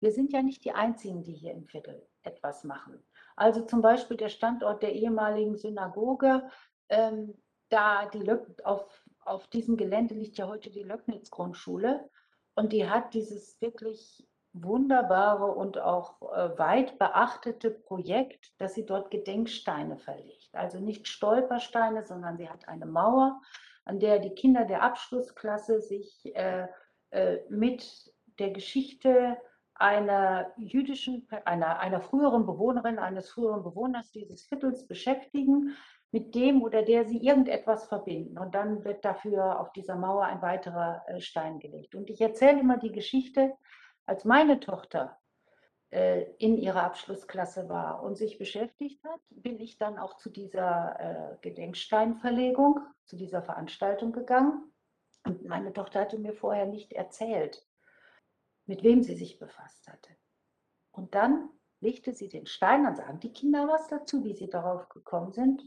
[0.00, 3.02] wir sind ja nicht die Einzigen, die hier im Viertel etwas machen.
[3.36, 6.48] Also zum Beispiel der Standort der ehemaligen Synagoge,
[6.88, 7.34] ähm,
[7.68, 12.08] da die Lök auf, auf diesem Gelände liegt ja heute die Löcknitz-Grundschule
[12.54, 19.10] und die hat dieses wirklich wunderbare und auch äh, weit beachtete Projekt, dass sie dort
[19.10, 20.54] Gedenksteine verlegt.
[20.54, 23.42] Also nicht Stolpersteine, sondern sie hat eine Mauer,
[23.84, 26.68] an der die Kinder der Abschlussklasse sich äh,
[27.10, 29.36] äh, mit der Geschichte
[29.74, 35.76] einer jüdischen, einer, einer früheren Bewohnerin, eines früheren Bewohners dieses Viertels beschäftigen,
[36.12, 38.38] mit dem oder der sie irgendetwas verbinden.
[38.38, 41.96] Und dann wird dafür auf dieser Mauer ein weiterer äh, Stein gelegt.
[41.96, 43.52] Und ich erzähle immer die Geschichte,
[44.06, 45.20] als meine Tochter
[45.90, 50.98] äh, in ihrer Abschlussklasse war und sich beschäftigt hat, bin ich dann auch zu dieser
[50.98, 54.72] äh, Gedenksteinverlegung, zu dieser Veranstaltung gegangen.
[55.24, 57.66] Und meine Tochter hatte mir vorher nicht erzählt,
[58.66, 60.16] mit wem sie sich befasst hatte.
[60.90, 61.48] Und dann
[61.80, 65.62] legte sie den Stein, dann sagen die Kinder was dazu, wie sie darauf gekommen sind.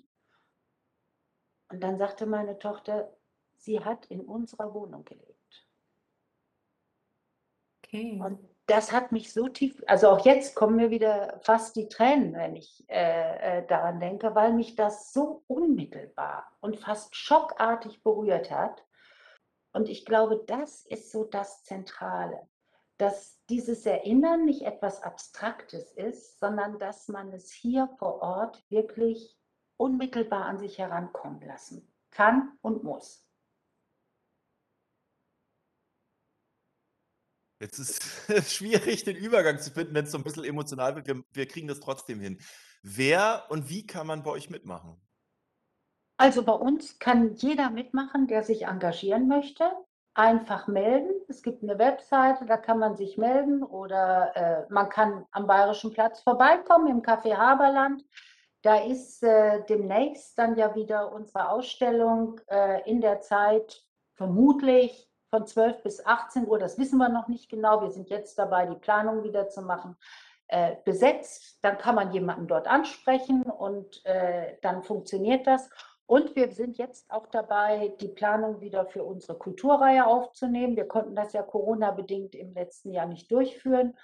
[1.69, 3.15] Und dann sagte meine Tochter,
[3.55, 5.36] sie hat in unserer Wohnung gelebt.
[7.87, 8.21] Okay.
[8.23, 12.33] Und das hat mich so tief, also auch jetzt kommen mir wieder fast die Tränen,
[12.33, 18.51] wenn ich äh, äh daran denke, weil mich das so unmittelbar und fast schockartig berührt
[18.51, 18.83] hat.
[19.71, 22.47] Und ich glaube, das ist so das Zentrale
[22.97, 29.37] dass dieses Erinnern nicht etwas Abstraktes ist, sondern dass man es hier vor Ort wirklich
[29.77, 33.26] unmittelbar an sich herankommen lassen kann und muss.
[37.59, 41.07] Jetzt ist es schwierig, den Übergang zu finden, wenn es so ein bisschen emotional wird.
[41.07, 42.39] Wir, wir kriegen das trotzdem hin.
[42.83, 45.01] Wer und wie kann man bei euch mitmachen?
[46.17, 49.71] Also bei uns kann jeder mitmachen, der sich engagieren möchte
[50.17, 51.11] einfach melden.
[51.27, 55.93] Es gibt eine Webseite, da kann man sich melden oder äh, man kann am Bayerischen
[55.93, 58.03] Platz vorbeikommen im Café Haberland.
[58.63, 63.83] Da ist äh, demnächst dann ja wieder unsere Ausstellung äh, in der Zeit
[64.15, 66.59] vermutlich von 12 bis 18 Uhr.
[66.59, 67.81] Das wissen wir noch nicht genau.
[67.81, 69.97] Wir sind jetzt dabei, die Planung wieder zu machen.
[70.49, 75.69] Äh, besetzt, dann kann man jemanden dort ansprechen und äh, dann funktioniert das.
[76.05, 80.77] Und wir sind jetzt auch dabei, die Planung wieder für unsere Kulturreihe aufzunehmen.
[80.77, 83.97] Wir konnten das ja Corona-bedingt im letzten Jahr nicht durchführen.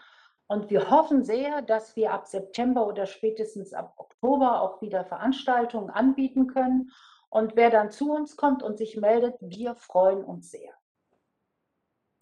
[0.47, 5.89] Und wir hoffen sehr, dass wir ab September oder spätestens ab Oktober auch wieder Veranstaltungen
[5.89, 6.91] anbieten können.
[7.29, 10.73] Und wer dann zu uns kommt und sich meldet, wir freuen uns sehr.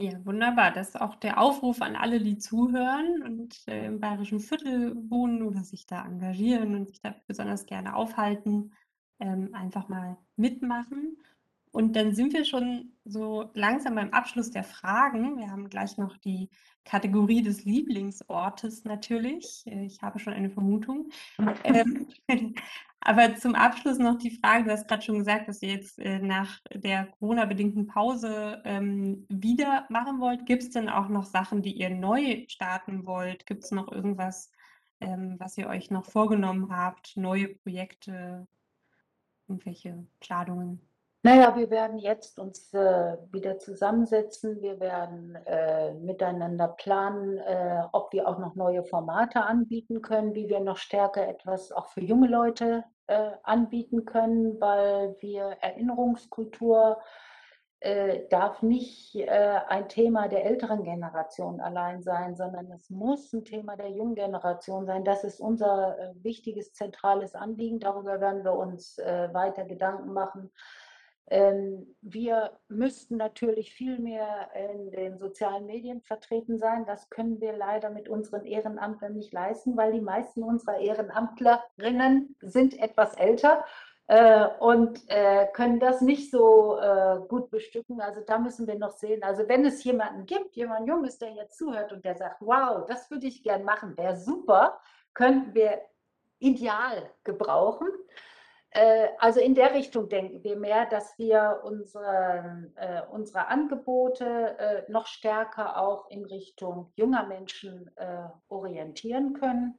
[0.02, 0.72] Ja, wunderbar.
[0.72, 5.44] Das ist auch der Aufruf an alle, die zuhören und äh, im Bayerischen Viertel wohnen
[5.44, 8.74] oder sich da engagieren und sich da besonders gerne aufhalten
[9.20, 11.18] ähm, einfach mal mitmachen.
[11.72, 15.38] Und dann sind wir schon so langsam beim Abschluss der Fragen.
[15.38, 16.50] Wir haben gleich noch die
[16.84, 19.64] Kategorie des Lieblingsortes natürlich.
[19.66, 21.10] Äh, ich habe schon eine Vermutung.
[21.64, 22.08] ähm,
[23.00, 26.20] aber zum Abschluss noch die Frage, du hast gerade schon gesagt, dass ihr jetzt äh,
[26.20, 30.46] nach der Corona-bedingten Pause ähm, wieder machen wollt.
[30.46, 33.46] Gibt es denn auch noch Sachen, die ihr neu starten wollt?
[33.46, 34.52] Gibt es noch irgendwas,
[35.00, 37.16] ähm, was ihr euch noch vorgenommen habt?
[37.16, 38.48] Neue Projekte?
[39.52, 40.82] irgendwelche Planungen?
[41.24, 44.60] Naja, wir werden jetzt uns äh, wieder zusammensetzen.
[44.60, 50.50] Wir werden äh, miteinander planen, äh, ob wir auch noch neue Formate anbieten können, wie
[50.50, 56.98] wir noch stärker etwas auch für junge Leute äh, anbieten können, weil wir Erinnerungskultur
[57.82, 63.46] äh, darf nicht äh, ein Thema der älteren Generation allein sein, sondern es muss ein
[63.46, 65.04] Thema der jungen Generation sein.
[65.04, 67.80] Das ist unser wichtiges, zentrales Anliegen.
[67.80, 70.52] Darüber werden wir uns weiter Gedanken machen.
[71.28, 76.86] Ähm, wir müssten natürlich viel mehr in den sozialen Medien vertreten sein.
[76.86, 82.78] Das können wir leider mit unseren Ehrenamtlern nicht leisten, weil die meisten unserer Ehrenamtlerinnen sind
[82.80, 83.64] etwas älter
[84.08, 88.02] äh, und äh, können das nicht so äh, gut bestücken.
[88.02, 89.24] Also da müssen wir noch sehen.
[89.24, 93.10] Also wenn es jemanden gibt, jemand Junges, der jetzt zuhört und der sagt, wow, das
[93.10, 94.82] würde ich gern machen, wäre super,
[95.14, 95.80] könnten wir
[96.40, 97.88] ideal gebrauchen.
[98.72, 104.92] Äh, also in der Richtung denken wir mehr, dass wir unsere, äh, unsere Angebote äh,
[104.92, 107.90] noch stärker auch in Richtung junger Menschen
[108.48, 109.78] orientieren können.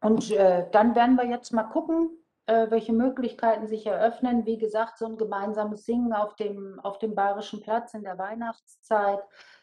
[0.00, 2.10] Und dann werden wir jetzt mal gucken,
[2.46, 4.44] äh, welche Möglichkeiten sich eröffnen.
[4.44, 9.20] Wie gesagt, so ein gemeinsames Singen auf dem, auf dem Bayerischen Platz in der Weihnachtszeit,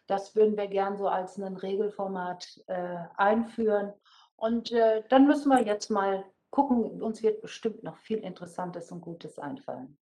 [0.08, 3.94] das würden wir gern so als ein Regelformat äh, einführen.
[4.36, 9.02] Und äh, dann müssen wir jetzt mal gucken, uns wird bestimmt noch viel Interessantes und
[9.02, 9.98] Gutes einfallen.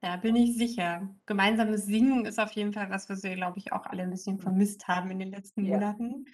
[0.00, 1.14] Da bin ich sicher.
[1.26, 4.38] Gemeinsames Singen ist auf jeden Fall was, was wir, glaube ich, auch alle ein bisschen
[4.38, 5.74] vermisst haben in den letzten ja.
[5.74, 6.26] Monaten.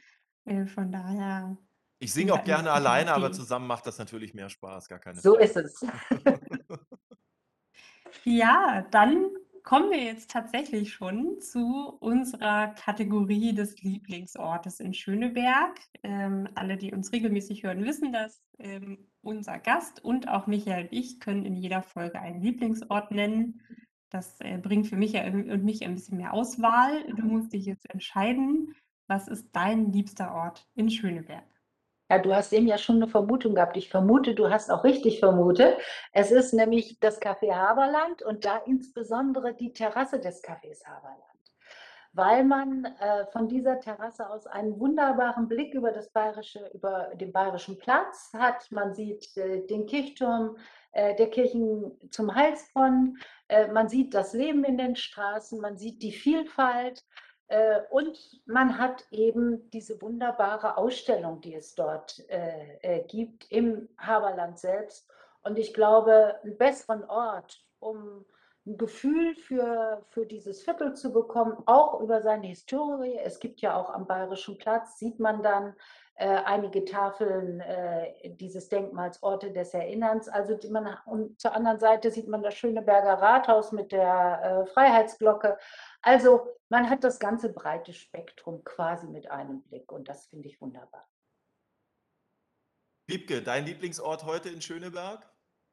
[0.44, 1.56] Äh, von daher
[2.02, 5.34] ich singe auch gerne alleine, aber zusammen macht das natürlich mehr Spaß, gar keine So
[5.34, 5.44] Frage.
[5.44, 5.84] ist es.
[8.24, 9.30] Ja, dann
[9.70, 15.78] kommen wir jetzt tatsächlich schon zu unserer Kategorie des Lieblingsortes in Schöneberg.
[16.02, 18.42] Ähm, alle, die uns regelmäßig hören, wissen das.
[18.58, 23.60] Ähm, unser Gast und auch Michael und ich können in jeder Folge einen Lieblingsort nennen.
[24.08, 27.04] Das äh, bringt für mich und mich ein bisschen mehr Auswahl.
[27.14, 28.74] Du musst dich jetzt entscheiden,
[29.06, 31.44] was ist dein liebster Ort in Schöneberg?
[32.10, 33.76] Ja, du hast eben ja schon eine Vermutung gehabt.
[33.76, 35.78] Ich vermute, du hast auch richtig vermutet.
[36.12, 41.22] Es ist nämlich das Café Haberland und da insbesondere die Terrasse des Cafés Haberland.
[42.12, 47.30] Weil man äh, von dieser Terrasse aus einen wunderbaren Blick über das bayerische, über den
[47.30, 48.72] bayerischen Platz hat.
[48.72, 50.56] Man sieht äh, den Kirchturm
[50.90, 53.18] äh, der Kirchen zum Heilsbronn.
[53.46, 55.60] Äh, man sieht das Leben in den Straßen.
[55.60, 57.04] Man sieht die Vielfalt.
[57.50, 63.88] Äh, und man hat eben diese wunderbare Ausstellung, die es dort äh, äh, gibt im
[63.98, 65.08] Haberland selbst.
[65.42, 68.24] Und ich glaube, einen besseren Ort, um
[68.70, 73.18] ein Gefühl für, für dieses Viertel zu bekommen, auch über seine Historie.
[73.18, 75.74] Es gibt ja auch am Bayerischen Platz, sieht man dann
[76.14, 80.28] äh, einige Tafeln äh, dieses Denkmals Orte des Erinnerns.
[80.28, 85.58] Also man, und zur anderen Seite sieht man das Schöneberger Rathaus mit der äh, Freiheitsglocke.
[86.02, 90.60] Also man hat das ganze breite Spektrum quasi mit einem Blick und das finde ich
[90.60, 91.08] wunderbar.
[93.06, 95.29] Wiebke, dein Lieblingsort heute in Schöneberg?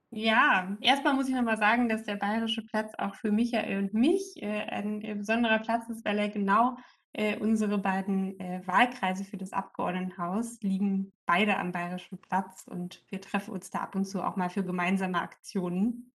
[0.10, 4.42] Ja, erstmal muss ich nochmal sagen, dass der Bayerische Platz auch für Michael und mich
[4.42, 6.78] äh, ein äh, besonderer Platz ist, weil er genau
[7.12, 13.20] äh, unsere beiden äh, Wahlkreise für das Abgeordnetenhaus liegen beide am Bayerischen Platz und wir
[13.20, 16.14] treffen uns da ab und zu auch mal für gemeinsame Aktionen.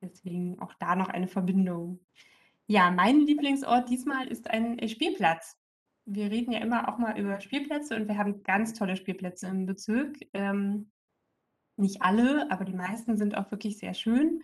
[0.00, 2.00] Deswegen auch da noch eine Verbindung.
[2.66, 5.56] Ja, mein Lieblingsort diesmal ist ein äh, Spielplatz.
[6.06, 9.66] Wir reden ja immer auch mal über Spielplätze und wir haben ganz tolle Spielplätze im
[9.66, 10.16] Bezirk.
[10.32, 10.90] Ähm,
[11.78, 14.42] nicht alle, aber die meisten sind auch wirklich sehr schön.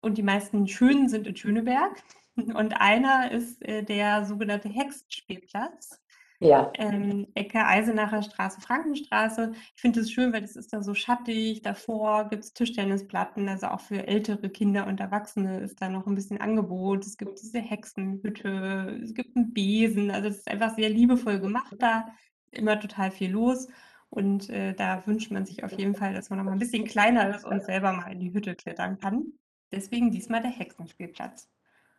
[0.00, 2.02] Und die meisten schönen sind in Schöneberg.
[2.36, 6.00] Und einer ist äh, der sogenannte Hexenspielplatz.
[6.40, 6.70] Ja.
[6.74, 9.52] Ähm, Ecke Eisenacher Straße, Frankenstraße.
[9.74, 11.62] Ich finde es schön, weil es ist da so schattig.
[11.62, 16.14] Davor gibt es Tischtennisplatten, also auch für ältere Kinder und Erwachsene ist da noch ein
[16.14, 17.04] bisschen Angebot.
[17.04, 20.12] Es gibt diese Hexenhütte, es gibt einen Besen.
[20.12, 22.06] Also es ist einfach sehr liebevoll gemacht da.
[22.52, 23.66] Immer total viel los.
[24.10, 26.84] Und äh, da wünscht man sich auf jeden Fall, dass man noch mal ein bisschen
[26.84, 29.32] kleiner ist und selber mal in die Hütte klettern kann.
[29.70, 31.48] Deswegen diesmal der Hexenspielplatz.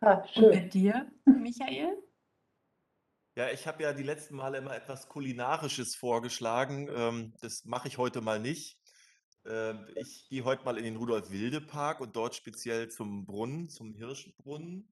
[0.02, 1.98] Ah, und bei dir, Michael?
[3.36, 6.90] Ja, ich habe ja die letzten Male immer etwas Kulinarisches vorgeschlagen.
[6.94, 8.78] Ähm, das mache ich heute mal nicht.
[9.46, 14.92] Ähm, ich gehe heute mal in den Rudolf-Wilde-Park und dort speziell zum Brunnen, zum Hirschbrunnen.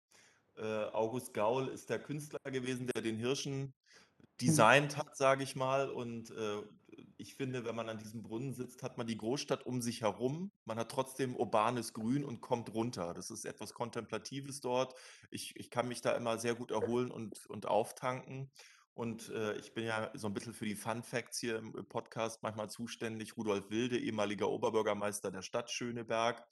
[0.55, 3.74] Äh, August Gaul ist der Künstler gewesen, der den Hirschen
[4.39, 5.89] designt hat, sage ich mal.
[5.89, 6.61] Und äh,
[7.18, 10.51] ich finde, wenn man an diesem Brunnen sitzt, hat man die Großstadt um sich herum.
[10.65, 13.13] Man hat trotzdem urbanes Grün und kommt runter.
[13.13, 14.93] Das ist etwas Kontemplatives dort.
[15.32, 18.51] Ich, ich kann mich da immer sehr gut erholen und, und auftanken.
[18.93, 22.41] Und äh, ich bin ja so ein bisschen für die Fun Facts hier im Podcast
[22.43, 23.38] manchmal zuständig.
[23.38, 26.43] Rudolf Wilde, ehemaliger Oberbürgermeister der Stadt Schöneberg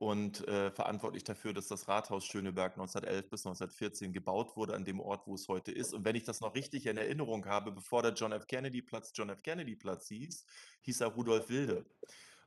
[0.00, 4.98] und äh, verantwortlich dafür, dass das Rathaus Schöneberg 1911 bis 1914 gebaut wurde an dem
[4.98, 5.92] Ort, wo es heute ist.
[5.92, 8.46] Und wenn ich das noch richtig in Erinnerung habe, bevor der John F.
[8.46, 9.42] Kennedy Platz John F.
[9.42, 10.46] Kennedy Platz hieß,
[10.80, 11.84] hieß er Rudolf Wilde.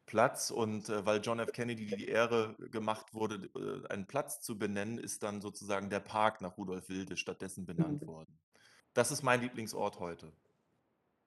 [0.08, 1.52] Platz und äh, weil John F.
[1.52, 6.42] Kennedy die Ehre gemacht wurde, äh, einen Platz zu benennen, ist dann sozusagen der Park
[6.42, 8.08] nach Rudolf Wilde stattdessen benannt mhm.
[8.08, 8.40] worden.
[8.96, 10.34] Das ist mein Lieblingsort heute.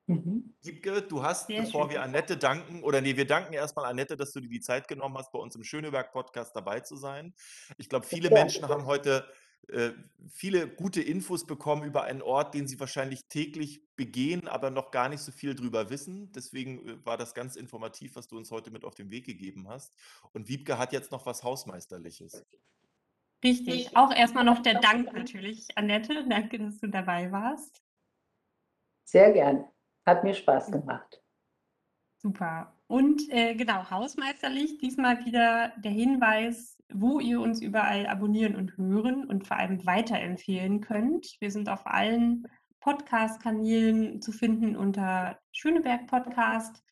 [0.07, 0.55] Mhm.
[0.63, 1.91] Wiebke, du hast, Sehr bevor schön.
[1.91, 5.19] wir Annette danken, oder nee, wir danken erstmal Annette, dass du dir die Zeit genommen
[5.19, 7.35] hast, bei uns im Schöneberg-Podcast dabei zu sein.
[7.77, 8.35] Ich glaube, viele ja.
[8.35, 9.27] Menschen haben heute
[9.69, 9.91] äh,
[10.29, 15.09] viele gute Infos bekommen über einen Ort, den sie wahrscheinlich täglich begehen, aber noch gar
[15.09, 16.31] nicht so viel drüber wissen.
[16.33, 19.69] Deswegen äh, war das ganz informativ, was du uns heute mit auf den Weg gegeben
[19.69, 19.97] hast.
[20.33, 22.45] Und Wiebke hat jetzt noch was Hausmeisterliches.
[23.43, 23.97] Richtig.
[23.97, 26.25] Auch erstmal noch der Dank natürlich, Annette.
[26.29, 27.83] Danke, dass du dabei warst.
[29.05, 29.65] Sehr gern.
[30.07, 31.23] Hat mir Spaß gemacht.
[32.19, 32.73] Super.
[32.87, 39.27] Und äh, genau, hausmeisterlich, diesmal wieder der Hinweis, wo ihr uns überall abonnieren und hören
[39.27, 41.35] und vor allem weiterempfehlen könnt.
[41.41, 42.47] Wir sind auf allen
[42.81, 46.85] Podcast-Kanälen zu finden unter Schöneberg Podcast.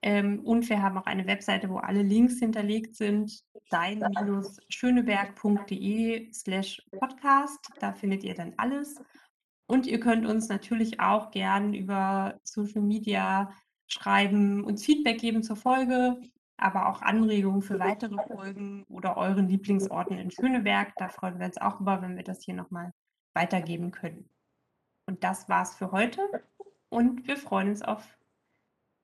[0.00, 7.60] Ähm, und wir haben auch eine Webseite, wo alle Links hinterlegt sind, dein-schöneberg.de slash podcast.
[7.78, 9.00] Da findet ihr dann alles.
[9.72, 13.54] Und ihr könnt uns natürlich auch gern über Social Media
[13.86, 16.20] schreiben, uns Feedback geben zur Folge,
[16.58, 20.92] aber auch Anregungen für weitere Folgen oder euren Lieblingsorten in Schöneberg.
[20.96, 22.92] Da freuen wir uns auch über, wenn wir das hier nochmal
[23.32, 24.28] weitergeben können.
[25.06, 26.20] Und das war's für heute.
[26.90, 28.06] Und wir freuen uns auf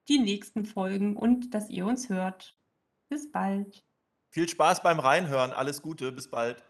[0.07, 2.59] die nächsten Folgen und dass ihr uns hört.
[3.09, 3.87] Bis bald.
[4.29, 5.53] Viel Spaß beim Reinhören.
[5.53, 6.13] Alles Gute.
[6.13, 6.63] Bis bald.